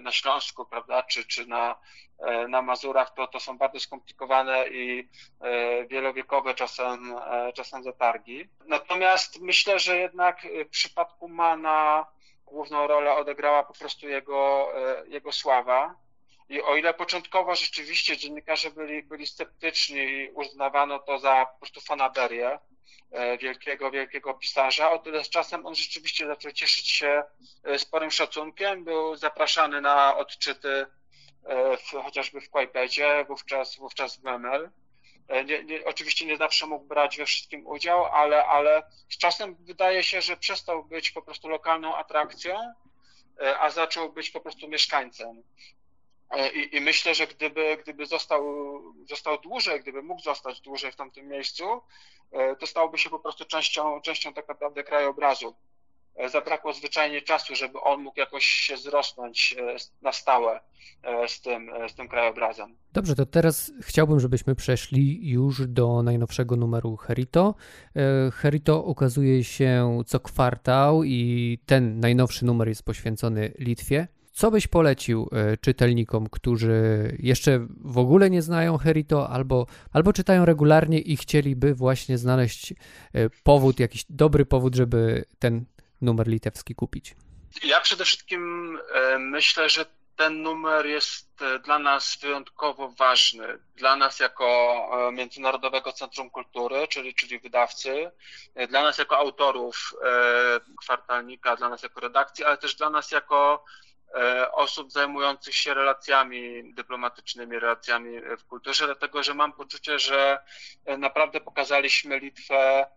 na 0.01 0.11
Śląsku, 0.11 0.65
prawda, 0.65 1.03
czy, 1.03 1.25
czy 1.25 1.45
na, 1.45 1.75
E, 2.19 2.47
na 2.47 2.61
Mazurach, 2.61 3.13
to, 3.13 3.27
to 3.27 3.39
są 3.39 3.57
bardzo 3.57 3.79
skomplikowane 3.79 4.67
i 4.67 5.09
e, 5.41 5.85
wielowiekowe 5.85 6.53
czasem, 6.53 7.15
e, 7.17 7.53
czasem 7.53 7.83
zatargi. 7.83 8.49
Natomiast 8.65 9.41
myślę, 9.41 9.79
że 9.79 9.97
jednak 9.97 10.47
w 10.65 10.69
przypadku 10.69 11.27
Mana 11.27 12.05
główną 12.45 12.87
rolę 12.87 13.15
odegrała 13.15 13.63
po 13.63 13.73
prostu 13.73 14.09
jego, 14.09 14.71
jego 15.07 15.31
sława. 15.31 15.95
I 16.49 16.61
o 16.61 16.75
ile 16.75 16.93
początkowo 16.93 17.55
rzeczywiście 17.55 18.17
dziennikarze 18.17 18.71
byli, 18.71 19.03
byli 19.03 19.27
sceptyczni 19.27 19.97
i 19.97 20.29
uznawano 20.29 20.99
to 20.99 21.19
za 21.19 21.45
po 21.45 21.59
prostu 21.59 21.81
fanaberię 21.81 22.59
wielkiego, 23.41 23.91
wielkiego 23.91 24.33
pisarza, 24.33 24.91
o 24.91 24.99
tyle 24.99 25.23
z 25.23 25.29
czasem 25.29 25.65
on 25.65 25.75
rzeczywiście 25.75 26.27
zaczął 26.27 26.51
cieszyć 26.51 26.89
się 26.89 27.23
sporym 27.77 28.11
szacunkiem, 28.11 28.83
był 28.83 29.15
zapraszany 29.15 29.81
na 29.81 30.17
odczyty 30.17 30.85
E, 31.45 31.77
w, 31.77 31.91
chociażby 31.91 32.41
w 32.41 32.49
Quaipedzie, 32.49 33.25
wówczas, 33.27 33.75
wówczas 33.75 34.17
w 34.17 34.23
Memel. 34.23 34.69
E, 35.27 35.45
nie, 35.45 35.63
nie, 35.63 35.85
oczywiście 35.85 36.25
nie 36.25 36.37
zawsze 36.37 36.65
mógł 36.65 36.85
brać 36.85 37.17
we 37.17 37.25
wszystkim 37.25 37.67
udział, 37.67 38.05
ale, 38.05 38.45
ale 38.45 38.83
z 39.09 39.17
czasem 39.17 39.55
wydaje 39.55 40.03
się, 40.03 40.21
że 40.21 40.37
przestał 40.37 40.83
być 40.83 41.11
po 41.11 41.21
prostu 41.21 41.49
lokalną 41.49 41.95
atrakcją, 41.95 42.73
e, 43.41 43.59
a 43.59 43.69
zaczął 43.69 44.13
być 44.13 44.29
po 44.29 44.39
prostu 44.39 44.67
mieszkańcem. 44.67 45.43
I, 46.53 46.75
I, 46.75 46.81
myślę, 46.81 47.15
że 47.15 47.27
gdyby, 47.27 47.77
gdyby 47.83 48.05
został, 48.05 48.43
został 49.09 49.37
dłużej, 49.37 49.81
gdyby 49.81 50.01
mógł 50.03 50.21
zostać 50.21 50.61
dłużej 50.61 50.91
w 50.91 50.95
tamtym 50.95 51.27
miejscu, 51.27 51.81
to 52.59 52.67
stałby 52.67 52.97
się 52.97 53.09
po 53.09 53.19
prostu 53.19 53.45
częścią, 53.45 54.01
częścią 54.01 54.33
tak 54.33 54.47
naprawdę 54.47 54.83
krajobrazu. 54.83 55.55
E, 56.15 56.29
zabrakło 56.29 56.73
zwyczajnie 56.73 57.21
czasu, 57.21 57.55
żeby 57.55 57.79
on 57.79 58.01
mógł 58.01 58.19
jakoś 58.19 58.45
się 58.45 58.77
zrosnąć 58.77 59.55
e, 59.59 59.75
na 60.01 60.11
stałe 60.11 60.59
e, 61.03 61.27
z 61.27 61.41
tym, 61.41 61.69
z 61.89 61.95
tym 61.95 62.07
krajobrazem. 62.07 62.75
Dobrze, 62.93 63.15
to 63.15 63.25
teraz 63.25 63.71
chciałbym, 63.81 64.19
żebyśmy 64.19 64.55
przeszli 64.55 65.29
już 65.29 65.67
do 65.67 66.03
najnowszego 66.03 66.55
numeru 66.55 66.97
Herito. 66.97 67.55
Herito 68.33 68.81
ukazuje 68.81 69.43
się 69.43 70.01
co 70.05 70.19
kwartał 70.19 71.03
i 71.03 71.59
ten 71.65 71.99
najnowszy 71.99 72.45
numer 72.45 72.67
jest 72.67 72.83
poświęcony 72.83 73.53
Litwie. 73.59 74.07
Co 74.31 74.51
byś 74.51 74.67
polecił 74.67 75.29
czytelnikom, 75.61 76.27
którzy 76.29 77.15
jeszcze 77.19 77.67
w 77.79 77.97
ogóle 77.97 78.29
nie 78.29 78.41
znają 78.41 78.77
Herito 78.77 79.29
albo, 79.29 79.65
albo 79.91 80.13
czytają 80.13 80.45
regularnie 80.45 80.99
i 80.99 81.17
chcieliby 81.17 81.73
właśnie 81.73 82.17
znaleźć 82.17 82.73
powód, 83.43 83.79
jakiś 83.79 84.05
dobry 84.09 84.45
powód, 84.45 84.75
żeby 84.75 85.25
ten 85.39 85.65
numer 86.01 86.27
litewski 86.27 86.75
kupić? 86.75 87.15
Ja 87.63 87.81
przede 87.81 88.05
wszystkim 88.05 88.79
e, 88.93 89.19
myślę, 89.19 89.69
że 89.69 89.85
ten 90.15 90.41
numer 90.41 90.85
jest 90.85 91.41
e, 91.41 91.59
dla 91.59 91.79
nas 91.79 92.17
wyjątkowo 92.21 92.89
ważny. 92.89 93.59
Dla 93.75 93.95
nas 93.95 94.19
jako 94.19 94.47
e, 95.07 95.11
Międzynarodowego 95.11 95.91
Centrum 95.91 96.29
Kultury, 96.29 96.87
czyli, 96.87 97.13
czyli 97.13 97.39
wydawcy, 97.39 98.11
dla 98.69 98.83
nas 98.83 98.97
jako 98.97 99.17
autorów 99.17 99.93
kwartalnika, 100.81 101.55
dla 101.55 101.69
nas 101.69 101.83
jako 101.83 101.99
redakcji, 101.99 102.45
ale 102.45 102.57
też 102.57 102.75
dla 102.75 102.89
nas 102.89 103.11
jako 103.11 103.65
osób 104.51 104.91
zajmujących 104.91 105.55
się 105.55 105.73
relacjami 105.73 106.73
dyplomatycznymi, 106.73 107.59
relacjami 107.59 108.21
w 108.39 108.45
kulturze, 108.45 108.85
dlatego 108.85 109.23
że 109.23 109.33
mam 109.33 109.53
poczucie, 109.53 109.99
że 109.99 110.39
naprawdę 110.97 111.41
pokazaliśmy 111.41 112.19
Litwę 112.19 112.87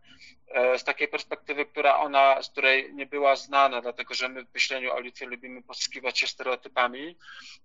z 0.78 0.85
takiej 0.85 1.09
perspektywy, 1.09 1.66
która 1.66 1.96
ona, 1.96 2.42
z 2.42 2.50
której 2.50 2.94
nie 2.94 3.07
była 3.07 3.37
znana, 3.37 3.81
dlatego 3.81 4.14
że 4.14 4.28
my 4.28 4.44
w 4.44 4.54
myśleniu 4.54 4.92
o 4.92 5.00
Litwie 5.00 5.26
lubimy 5.26 5.62
posługiwać 5.62 6.18
się 6.18 6.26
stereotypami. 6.26 7.16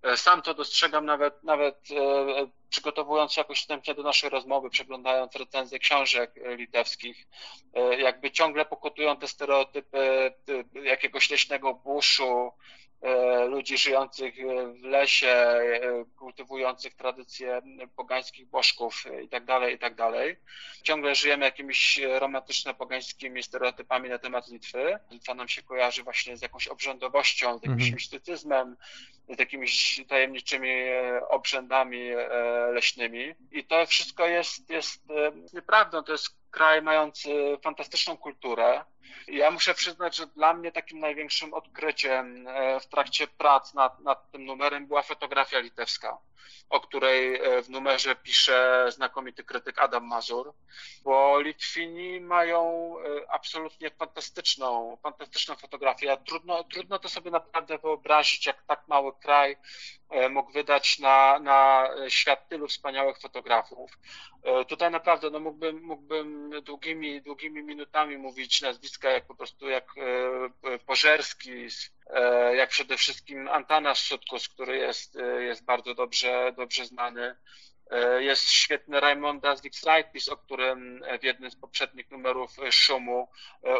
E, 0.02 0.16
sam 0.16 0.42
to 0.42 0.54
dostrzegam 0.54 1.06
nawet, 1.06 1.44
nawet 1.44 1.76
e, 1.90 2.46
przygotowując 2.70 3.32
się 3.32 3.40
jakoś 3.40 3.60
wstępnie 3.60 3.94
do 3.94 4.02
naszej 4.02 4.30
rozmowy, 4.30 4.70
przeglądając 4.70 5.36
recenzje 5.36 5.78
książek 5.78 6.34
litewskich, 6.56 7.26
jakby 7.98 8.30
ciągle 8.30 8.64
pokutują 8.64 9.16
te 9.16 9.28
stereotypy 9.28 10.32
jakiegoś 10.84 11.30
leśnego 11.30 11.74
buszu, 11.74 12.52
E, 12.83 12.83
ludzi 13.48 13.78
żyjących 13.78 14.34
w 14.80 14.82
lesie, 14.82 15.28
e, 15.28 16.04
kultywujących 16.16 16.94
tradycje 16.94 17.62
pogańskich 17.96 18.46
bożków 18.46 19.04
itd., 19.22 19.46
tak 19.46 19.70
itd. 19.70 19.96
Tak 19.96 20.36
Ciągle 20.82 21.14
żyjemy 21.14 21.44
jakimiś 21.44 22.00
romantyczno-pogańskimi 22.18 23.42
stereotypami 23.42 24.08
na 24.08 24.18
temat 24.18 24.48
Litwy. 24.48 24.98
Litwa 25.10 25.34
nam 25.34 25.48
się 25.48 25.62
kojarzy 25.62 26.02
właśnie 26.02 26.36
z 26.36 26.42
jakąś 26.42 26.68
obrzędowością, 26.68 27.58
z 27.58 27.62
jakimś 27.62 27.82
mhm. 27.82 27.94
mistycyzmem, 27.94 28.76
z 29.28 29.38
jakimiś 29.38 30.02
tajemniczymi 30.08 30.70
e, 30.70 31.28
obrzędami 31.28 32.10
leśnymi. 32.72 33.34
I 33.52 33.64
to 33.64 33.86
wszystko 33.86 34.26
jest, 34.26 34.70
jest 34.70 35.02
nieprawdą. 35.52 36.02
To 36.02 36.12
jest 36.12 36.36
kraj 36.50 36.82
mający 36.82 37.58
fantastyczną 37.62 38.16
kulturę. 38.16 38.84
Ja 39.28 39.50
muszę 39.50 39.74
przyznać, 39.74 40.16
że 40.16 40.26
dla 40.26 40.54
mnie 40.54 40.72
takim 40.72 41.00
największym 41.00 41.54
odkryciem 41.54 42.48
e, 42.48 42.80
w 42.80 42.86
trakcie 42.86 43.26
prac 43.26 43.74
nad, 43.74 44.00
nad 44.00 44.30
tym 44.30 44.44
numerem 44.44 44.86
była 44.86 45.02
fotografia 45.02 45.58
litewska, 45.58 46.18
o 46.70 46.80
której 46.80 47.34
e, 47.34 47.62
w 47.62 47.70
numerze 47.70 48.16
pisze 48.16 48.86
znakomity 48.88 49.44
krytyk 49.44 49.78
Adam 49.78 50.06
Mazur, 50.06 50.54
bo 51.02 51.40
Litwini 51.40 52.20
mają 52.20 52.94
e, 52.98 53.32
absolutnie 53.32 53.90
fantastyczną, 53.90 54.98
fantastyczną 55.02 55.54
fotografię. 55.54 56.16
Trudno, 56.26 56.64
trudno 56.64 56.98
to 56.98 57.08
sobie 57.08 57.30
naprawdę 57.30 57.78
wyobrazić, 57.78 58.46
jak 58.46 58.62
tak 58.62 58.88
mały 58.88 59.12
kraj 59.22 59.56
mógł 60.30 60.52
wydać 60.52 60.98
na, 60.98 61.38
na 61.38 61.88
świat 62.08 62.48
tylu 62.48 62.68
wspaniałych 62.68 63.18
fotografów. 63.18 63.98
Tutaj 64.68 64.90
naprawdę 64.90 65.30
no 65.30 65.40
mógłbym, 65.40 65.82
mógłbym 65.82 66.50
długimi, 66.62 67.22
długimi 67.22 67.62
minutami 67.62 68.18
mówić 68.18 68.60
nazwiska 68.60 69.03
jak 69.10 69.26
po 69.26 69.34
prostu 69.34 69.68
jak 69.68 69.84
e, 70.64 70.78
Pożerski, 70.78 71.66
e, 72.06 72.56
jak 72.56 72.70
przede 72.70 72.96
wszystkim 72.96 73.48
Antanas 73.48 73.98
Sutkus, 73.98 74.48
który 74.48 74.76
jest, 74.76 75.16
e, 75.16 75.42
jest 75.42 75.64
bardzo 75.64 75.94
dobrze, 75.94 76.52
dobrze 76.56 76.86
znany. 76.86 77.36
Jest 78.18 78.50
świetny 78.50 79.00
Raimonda 79.00 79.56
Zwixraitis, 79.56 80.28
o 80.28 80.36
którym 80.36 81.02
w 81.20 81.24
jednym 81.24 81.50
z 81.50 81.56
poprzednich 81.56 82.10
numerów 82.10 82.56
Szumu 82.70 83.28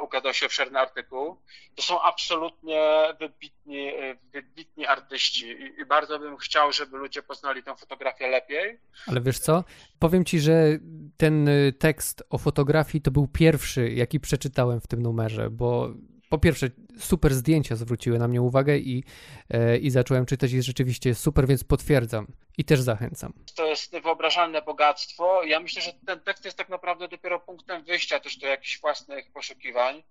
ukazał 0.03 0.35
się 0.35 0.47
obszerny 0.47 0.79
artykuł. 0.79 1.37
To 1.75 1.83
są 1.83 2.03
absolutnie 2.03 3.03
wybitni, 3.21 3.93
wybitni 4.33 4.87
artyści 4.87 5.47
i, 5.47 5.81
i 5.81 5.87
bardzo 5.87 6.19
bym 6.19 6.37
chciał, 6.37 6.73
żeby 6.73 6.97
ludzie 6.97 7.23
poznali 7.23 7.63
tę 7.63 7.77
fotografię 7.77 8.29
lepiej. 8.29 8.79
Ale 9.07 9.21
wiesz 9.21 9.39
co? 9.39 9.65
Powiem 9.99 10.25
ci, 10.25 10.41
że 10.41 10.79
ten 11.17 11.49
tekst 11.79 12.23
o 12.31 12.39
fotografii 12.39 13.03
to 13.03 13.11
był 13.11 13.29
pierwszy, 13.29 13.91
jaki 13.91 14.21
przeczytałem 14.21 14.81
w 14.81 14.87
tym 14.87 15.03
numerze, 15.03 15.51
bo 15.51 15.91
po 16.31 16.39
pierwsze, 16.39 16.71
super 16.99 17.35
zdjęcia 17.35 17.77
zwróciły 17.77 18.19
na 18.19 18.29
mnie 18.29 18.43
uwagę 18.43 18.79
i, 18.79 19.05
e, 19.51 19.79
i 19.79 19.91
zacząłem 19.91 20.27
czytać 20.27 20.53
i 20.53 20.63
rzeczywiście 20.63 21.15
super, 21.15 21.47
więc 21.47 21.65
potwierdzam 21.65 22.27
i 22.59 22.65
też 22.65 22.81
zachęcam. 22.81 23.33
To 23.57 23.67
jest 23.67 23.93
niewyobrażalne 23.93 24.63
bogactwo. 24.63 25.43
Ja 25.43 25.61
myślę, 25.61 25.83
że 25.83 25.93
ten 26.07 26.21
tekst 26.21 26.45
jest 26.45 26.57
tak 26.57 26.69
naprawdę 26.69 27.09
dopiero 27.09 27.41
punktem 27.41 27.85
wyjścia 27.85 28.21
też 28.21 28.37
do 28.37 28.47
jakichś 28.47 28.81
własnych 28.81 29.33
poszukiwań, 29.33 30.03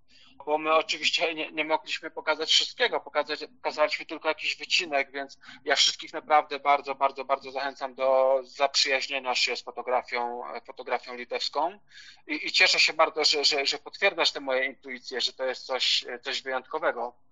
bo 0.46 0.58
my 0.58 0.74
oczywiście 0.74 1.34
nie, 1.34 1.50
nie 1.52 1.64
mogliśmy 1.64 2.10
pokazać 2.10 2.50
wszystkiego, 2.50 3.00
pokazać, 3.00 3.44
pokazaliśmy 3.56 4.06
tylko 4.06 4.28
jakiś 4.28 4.56
wycinek, 4.56 5.10
więc 5.12 5.38
ja 5.64 5.76
wszystkich 5.76 6.12
naprawdę 6.12 6.58
bardzo, 6.58 6.94
bardzo, 6.94 7.24
bardzo 7.24 7.50
zachęcam 7.50 7.94
do 7.94 8.40
zaprzyjaźnienia 8.42 9.34
się 9.34 9.56
z 9.56 9.62
fotografią, 9.62 10.42
fotografią 10.66 11.14
litewską 11.14 11.78
i, 12.26 12.46
i 12.46 12.52
cieszę 12.52 12.80
się 12.80 12.92
bardzo, 12.92 13.24
że, 13.24 13.44
że, 13.44 13.66
że 13.66 13.78
potwierdzasz 13.78 14.32
te 14.32 14.40
moje 14.40 14.66
intuicje, 14.66 15.20
że 15.20 15.32
to 15.32 15.44
jest 15.44 15.66
coś, 15.66 16.04
coś 16.22 16.42
wyjątkowego. 16.42 17.23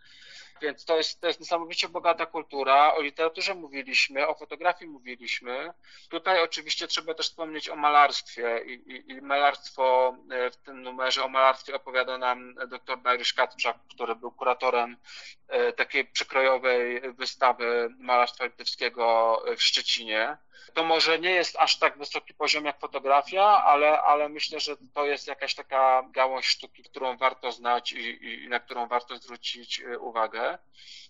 Więc 0.62 0.84
to 0.84 0.96
jest, 0.96 1.20
to 1.20 1.26
jest 1.26 1.40
niesamowicie 1.40 1.88
bogata 1.88 2.26
kultura. 2.26 2.94
O 2.94 3.00
literaturze 3.00 3.54
mówiliśmy, 3.54 4.28
o 4.28 4.34
fotografii 4.34 4.90
mówiliśmy. 4.90 5.72
Tutaj 6.08 6.42
oczywiście 6.42 6.88
trzeba 6.88 7.14
też 7.14 7.26
wspomnieć 7.28 7.68
o 7.68 7.76
malarstwie 7.76 8.64
i, 8.66 8.72
i, 8.72 9.10
i 9.10 9.22
malarstwo 9.22 10.16
e, 10.30 10.50
w 10.50 10.56
tym 10.56 10.82
numerze, 10.82 11.24
o 11.24 11.28
malarstwie 11.28 11.74
opowiada 11.74 12.18
nam 12.18 12.54
dr 12.54 13.02
Dariusz 13.02 13.32
Katczak, 13.32 13.76
który 13.94 14.16
był 14.16 14.32
kuratorem 14.32 14.96
e, 15.48 15.72
takiej 15.72 16.04
przekrojowej 16.04 17.00
wystawy 17.12 17.94
malarstwa 17.98 18.44
litewskiego 18.44 19.36
w 19.56 19.62
Szczecinie. 19.62 20.36
To 20.74 20.84
może 20.84 21.18
nie 21.18 21.30
jest 21.30 21.56
aż 21.56 21.78
tak 21.78 21.98
wysoki 21.98 22.34
poziom 22.34 22.64
jak 22.64 22.80
fotografia, 22.80 23.44
ale, 23.44 24.02
ale 24.02 24.28
myślę, 24.28 24.60
że 24.60 24.76
to 24.94 25.06
jest 25.06 25.26
jakaś 25.26 25.54
taka 25.54 26.02
gałąź 26.10 26.46
sztuki, 26.46 26.82
którą 26.82 27.16
warto 27.16 27.52
znać 27.52 27.92
i, 27.92 28.24
i 28.44 28.48
na 28.48 28.60
którą 28.60 28.86
warto 28.86 29.16
zwrócić 29.16 29.80
y, 29.80 29.98
uwagę. 29.98 30.58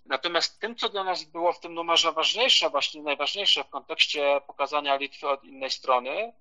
Natomiast 0.06 0.60
tym, 0.60 0.76
co 0.76 0.88
dla 0.88 1.04
nas 1.04 1.24
było 1.24 1.52
w 1.52 1.60
tym 1.60 1.74
numerze 1.74 2.12
ważniejsze, 2.12 2.70
właśnie 2.70 3.02
najważniejsze 3.02 3.64
w 3.64 3.68
kontekście 3.68 4.40
pokazania 4.46 4.96
Litwy 4.96 5.28
od 5.28 5.44
innej 5.44 5.70
strony, 5.70 6.32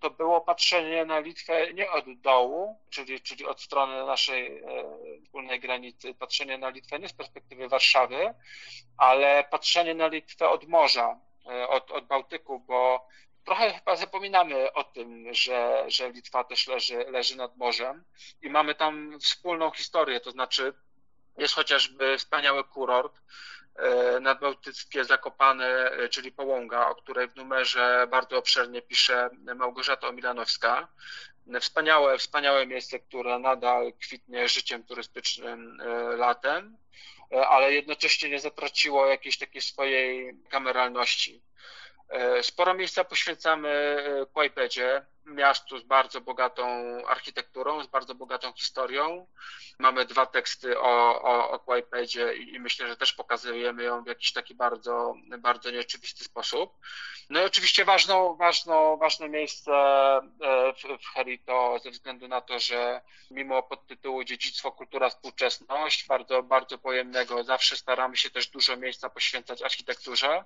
to 0.00 0.10
było 0.10 0.40
patrzenie 0.40 1.04
na 1.04 1.18
Litwę 1.18 1.72
nie 1.72 1.90
od 1.90 2.20
dołu, 2.20 2.80
czyli, 2.90 3.20
czyli 3.20 3.46
od 3.46 3.60
strony 3.60 4.06
naszej 4.06 4.58
e, 4.58 4.62
wspólnej 5.24 5.60
granicy, 5.60 6.14
patrzenie 6.14 6.58
na 6.58 6.68
Litwę 6.68 6.98
nie 6.98 7.08
z 7.08 7.12
perspektywy 7.12 7.68
Warszawy, 7.68 8.34
ale 8.96 9.44
patrzenie 9.50 9.94
na 9.94 10.06
Litwę 10.06 10.48
od 10.48 10.68
morza, 10.68 11.20
od, 11.68 11.90
od 11.90 12.06
Bałtyku, 12.06 12.60
bo 12.60 13.08
trochę 13.44 13.72
chyba 13.72 13.96
zapominamy 13.96 14.72
o 14.72 14.84
tym, 14.84 15.34
że, 15.34 15.84
że 15.86 16.10
Litwa 16.10 16.44
też 16.44 16.66
leży, 16.66 16.96
leży 16.96 17.36
nad 17.36 17.56
morzem 17.56 18.04
i 18.42 18.50
mamy 18.50 18.74
tam 18.74 19.20
wspólną 19.20 19.70
historię, 19.70 20.20
to 20.20 20.30
znaczy 20.30 20.72
jest 21.36 21.54
chociażby 21.54 22.18
wspaniały 22.18 22.64
kurort 22.64 23.20
e, 23.76 24.20
nadbałtyckie 24.20 25.04
Zakopane, 25.04 25.90
e, 25.90 26.08
czyli 26.08 26.32
Połąga, 26.32 26.88
o 26.88 26.94
której 26.94 27.28
w 27.28 27.36
numerze 27.36 28.06
bardzo 28.10 28.38
obszernie 28.38 28.82
pisze 28.82 29.30
Małgorzata 29.56 30.08
Omilanowska. 30.08 30.88
Wspaniałe, 31.60 32.18
wspaniałe 32.18 32.66
miejsce, 32.66 32.98
które 32.98 33.38
nadal 33.38 33.92
kwitnie 33.92 34.48
życiem 34.48 34.84
turystycznym 34.84 35.80
e, 35.80 35.86
latem, 36.16 36.76
ale 37.30 37.72
jednocześnie 37.72 38.30
nie 38.30 38.40
zatraciło 38.40 39.06
jakiejś 39.06 39.38
takiej 39.38 39.62
swojej 39.62 40.34
kameralności. 40.48 41.42
Sporo 42.42 42.74
miejsca 42.74 43.04
poświęcamy 43.04 43.96
Kłajpedzie, 44.32 45.06
miastu 45.34 45.78
z 45.78 45.82
bardzo 45.82 46.20
bogatą 46.20 46.64
architekturą, 47.06 47.84
z 47.84 47.86
bardzo 47.86 48.14
bogatą 48.14 48.52
historią. 48.52 49.26
Mamy 49.78 50.04
dwa 50.04 50.26
teksty 50.26 50.78
o, 50.80 51.22
o, 51.22 51.50
o 51.50 51.58
Kłajpedzie 51.58 52.34
i, 52.34 52.60
myślę, 52.60 52.88
że 52.88 52.96
też 52.96 53.12
pokazujemy 53.12 53.82
ją 53.82 54.04
w 54.04 54.06
jakiś 54.06 54.32
taki 54.32 54.54
bardzo, 54.54 55.14
bardzo 55.38 55.70
nieoczywisty 55.70 56.24
sposób. 56.24 56.72
No 57.30 57.42
i 57.42 57.44
oczywiście 57.44 57.84
ważną, 57.84 58.36
ważne 59.00 59.28
miejsce 59.28 59.72
e, 59.72 60.72
w, 60.72 61.02
w 61.02 61.06
Herito 61.14 61.78
ze 61.82 61.90
względu 61.90 62.28
na 62.28 62.40
to, 62.40 62.58
że 62.58 63.00
mimo 63.30 63.62
podtytułu 63.62 64.24
Dziedzictwo, 64.24 64.72
Kultura, 64.72 65.10
Współczesność, 65.10 66.06
bardzo, 66.06 66.42
bardzo 66.42 66.78
pojemnego, 66.78 67.44
zawsze 67.44 67.76
staramy 67.76 68.16
się 68.16 68.30
też 68.30 68.46
dużo 68.46 68.76
miejsca 68.76 69.10
poświęcać 69.10 69.62
architekturze, 69.62 70.44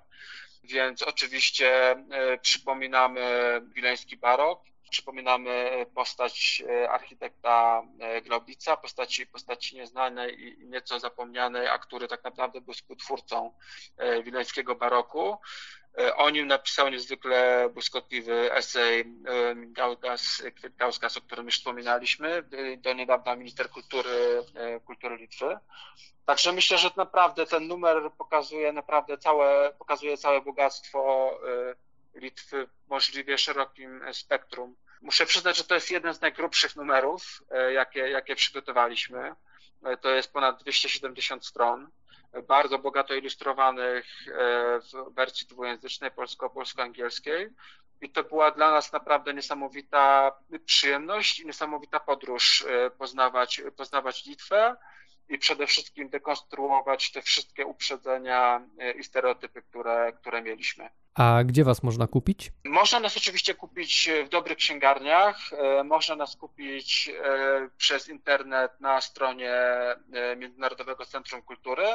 więc 0.63 1.01
oczywiście 1.01 1.91
e, 1.91 2.37
przypominamy 2.37 3.61
wileński 3.75 4.17
barok, 4.17 4.59
Przypominamy 4.89 5.85
postać 5.93 6.63
e, 6.69 6.89
architekta 6.89 7.83
e, 7.99 8.21
Glaubica, 8.21 8.77
postaci, 8.77 9.27
postaci 9.27 9.75
nieznanej 9.75 10.41
i 10.41 10.67
nieco 10.67 10.99
zapomnianej, 10.99 11.67
a 11.67 11.77
który 11.77 12.07
tak 12.07 12.23
naprawdę 12.23 12.61
był 12.61 12.73
współtwórcą 12.73 13.53
e, 13.97 14.23
wileńskiego 14.23 14.75
baroku. 14.75 15.37
O 16.15 16.29
nim 16.29 16.47
napisał 16.47 16.89
niezwykle 16.89 17.69
błyskotliwy 17.73 18.53
esej 18.53 19.05
Gaudas 19.55 20.43
Kwietkauskas, 20.55 21.17
o 21.17 21.21
którym 21.21 21.45
już 21.45 21.57
wspominaliśmy, 21.57 22.43
do 22.77 22.93
niedawna 22.93 23.35
minister 23.35 23.69
kultury, 23.69 24.43
kultury 24.85 25.17
Litwy. 25.17 25.57
Także 26.25 26.51
myślę, 26.51 26.77
że 26.77 26.89
naprawdę 26.95 27.45
ten 27.45 27.67
numer 27.67 28.11
pokazuje 28.17 28.73
naprawdę 28.73 29.17
całe, 29.17 29.73
pokazuje 29.79 30.17
całe 30.17 30.41
bogactwo 30.41 31.31
Litwy 32.15 32.67
możliwie 32.87 33.37
szerokim 33.37 34.01
spektrum. 34.13 34.75
Muszę 35.01 35.25
przyznać, 35.25 35.57
że 35.57 35.63
to 35.63 35.75
jest 35.75 35.91
jeden 35.91 36.13
z 36.13 36.21
najgrubszych 36.21 36.75
numerów, 36.75 37.43
e, 37.51 37.73
jakie, 37.73 37.99
jakie 37.99 38.35
przygotowaliśmy. 38.35 39.35
E, 39.83 39.97
to 39.97 40.09
jest 40.09 40.33
ponad 40.33 40.61
270 40.61 41.45
stron, 41.45 41.89
bardzo 42.47 42.79
bogato 42.79 43.13
ilustrowanych 43.13 44.05
e, 44.27 44.31
w 44.79 45.13
wersji 45.13 45.47
dwujęzycznej, 45.47 46.11
polsko-polsko-angielskiej. 46.11 47.49
I 48.01 48.09
to 48.09 48.23
była 48.23 48.51
dla 48.51 48.71
nas 48.71 48.91
naprawdę 48.91 49.33
niesamowita 49.33 50.31
przyjemność 50.65 51.39
i 51.39 51.45
niesamowita 51.45 51.99
podróż 51.99 52.65
poznawać, 52.97 53.61
poznawać 53.77 54.25
Litwę 54.25 54.75
i 55.29 55.37
przede 55.37 55.67
wszystkim 55.67 56.09
dekonstruować 56.09 57.11
te 57.11 57.21
wszystkie 57.21 57.65
uprzedzenia 57.65 58.61
i 58.99 59.03
stereotypy, 59.03 59.61
które, 59.61 60.13
które 60.13 60.41
mieliśmy. 60.41 60.89
A 61.15 61.43
gdzie 61.43 61.63
was 61.63 61.83
można 61.83 62.07
kupić? 62.07 62.51
Można 62.65 62.99
nas 62.99 63.17
oczywiście 63.17 63.53
kupić 63.53 64.09
w 64.25 64.29
dobrych 64.29 64.57
księgarniach, 64.57 65.37
e, 65.51 65.83
można 65.83 66.15
nas 66.15 66.35
kupić 66.35 67.09
e, 67.09 67.69
przez 67.77 68.09
internet 68.09 68.71
na 68.79 69.01
stronie 69.01 69.51
e, 69.51 70.35
Międzynarodowego 70.37 71.05
Centrum 71.05 71.41
Kultury. 71.41 71.87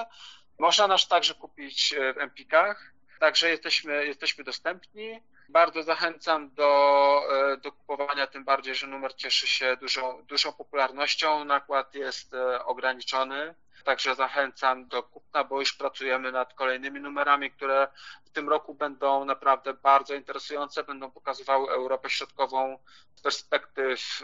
Można 0.59 0.87
nas 0.87 1.09
także 1.09 1.35
kupić 1.35 1.94
w 2.14 2.18
Empikach, 2.18 2.92
także 3.18 3.50
jesteśmy, 3.50 4.06
jesteśmy 4.06 4.44
dostępni. 4.44 5.20
Bardzo 5.48 5.83
zachęcam 5.83 6.54
do, 6.54 7.22
do 7.62 7.72
kupowania, 7.72 8.26
tym 8.26 8.44
bardziej, 8.44 8.74
że 8.74 8.87
numer 8.87 9.14
cieszy 9.14 9.46
się 9.46 9.76
dużą, 9.76 10.22
dużą 10.22 10.52
popularnością. 10.52 11.44
Nakład 11.44 11.94
jest 11.94 12.35
ograniczony. 12.64 13.54
Także 13.84 14.14
zachęcam 14.14 14.88
do 14.88 15.02
kupna, 15.02 15.44
bo 15.44 15.60
już 15.60 15.72
pracujemy 15.72 16.32
nad 16.32 16.54
kolejnymi 16.54 17.00
numerami, 17.00 17.50
które 17.50 17.88
w 18.24 18.30
tym 18.30 18.48
roku 18.48 18.74
będą 18.74 19.24
naprawdę 19.24 19.74
bardzo 19.74 20.14
interesujące, 20.14 20.84
będą 20.84 21.10
pokazywały 21.10 21.70
Europę 21.70 22.10
Środkową 22.10 22.78
z 23.14 23.20
perspektyw 23.22 24.22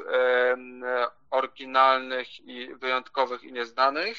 oryginalnych 1.31 2.41
i 2.41 2.75
wyjątkowych 2.75 3.43
i 3.45 3.53
nieznanych. 3.53 4.19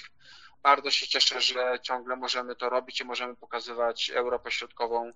Bardzo 0.64 0.92
się 0.92 1.08
cieszę, 1.08 1.42
że 1.42 1.80
ciągle 1.82 2.16
możemy 2.16 2.56
to 2.56 2.70
robić 2.70 3.02
i 3.02 3.06
możemy 3.06 3.36
pokazywać 3.36 4.10
Europę 4.10 4.52
Środkową 4.52 5.14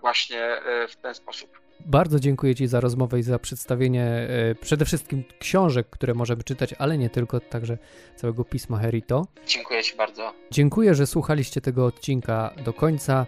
właśnie 0.00 0.42
e, 0.42 0.88
w 0.88 0.96
ten 0.96 1.14
sposób. 1.14 1.60
Bardzo 1.86 2.20
dziękuję 2.20 2.54
Ci 2.54 2.66
za 2.66 2.80
rozmowę 2.80 3.18
i 3.18 3.22
za 3.22 3.38
przedstawienie 3.38 4.04
e, 4.04 4.54
przede 4.54 4.84
wszystkim 4.84 5.24
książek, 5.38 5.86
które 5.90 6.14
możemy 6.14 6.42
czytać, 6.42 6.74
ale 6.78 6.98
nie 6.98 7.10
tylko, 7.10 7.40
także 7.40 7.78
całego 8.16 8.44
pisma 8.44 8.78
Herito. 8.78 9.26
Dziękuję 9.46 9.82
Ci 9.82 9.96
bardzo. 9.96 10.32
Dziękuję, 10.50 10.94
że 10.94 11.06
słuchaliście 11.06 11.60
tego 11.60 11.86
odcinka 11.86 12.54
do 12.64 12.72
końca. 12.72 13.26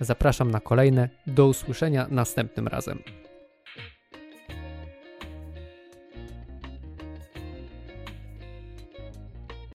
Zapraszam 0.00 0.50
na 0.50 0.60
kolejne. 0.60 1.08
Do 1.26 1.46
usłyszenia 1.46 2.06
następnym 2.10 2.68
razem. 2.68 3.02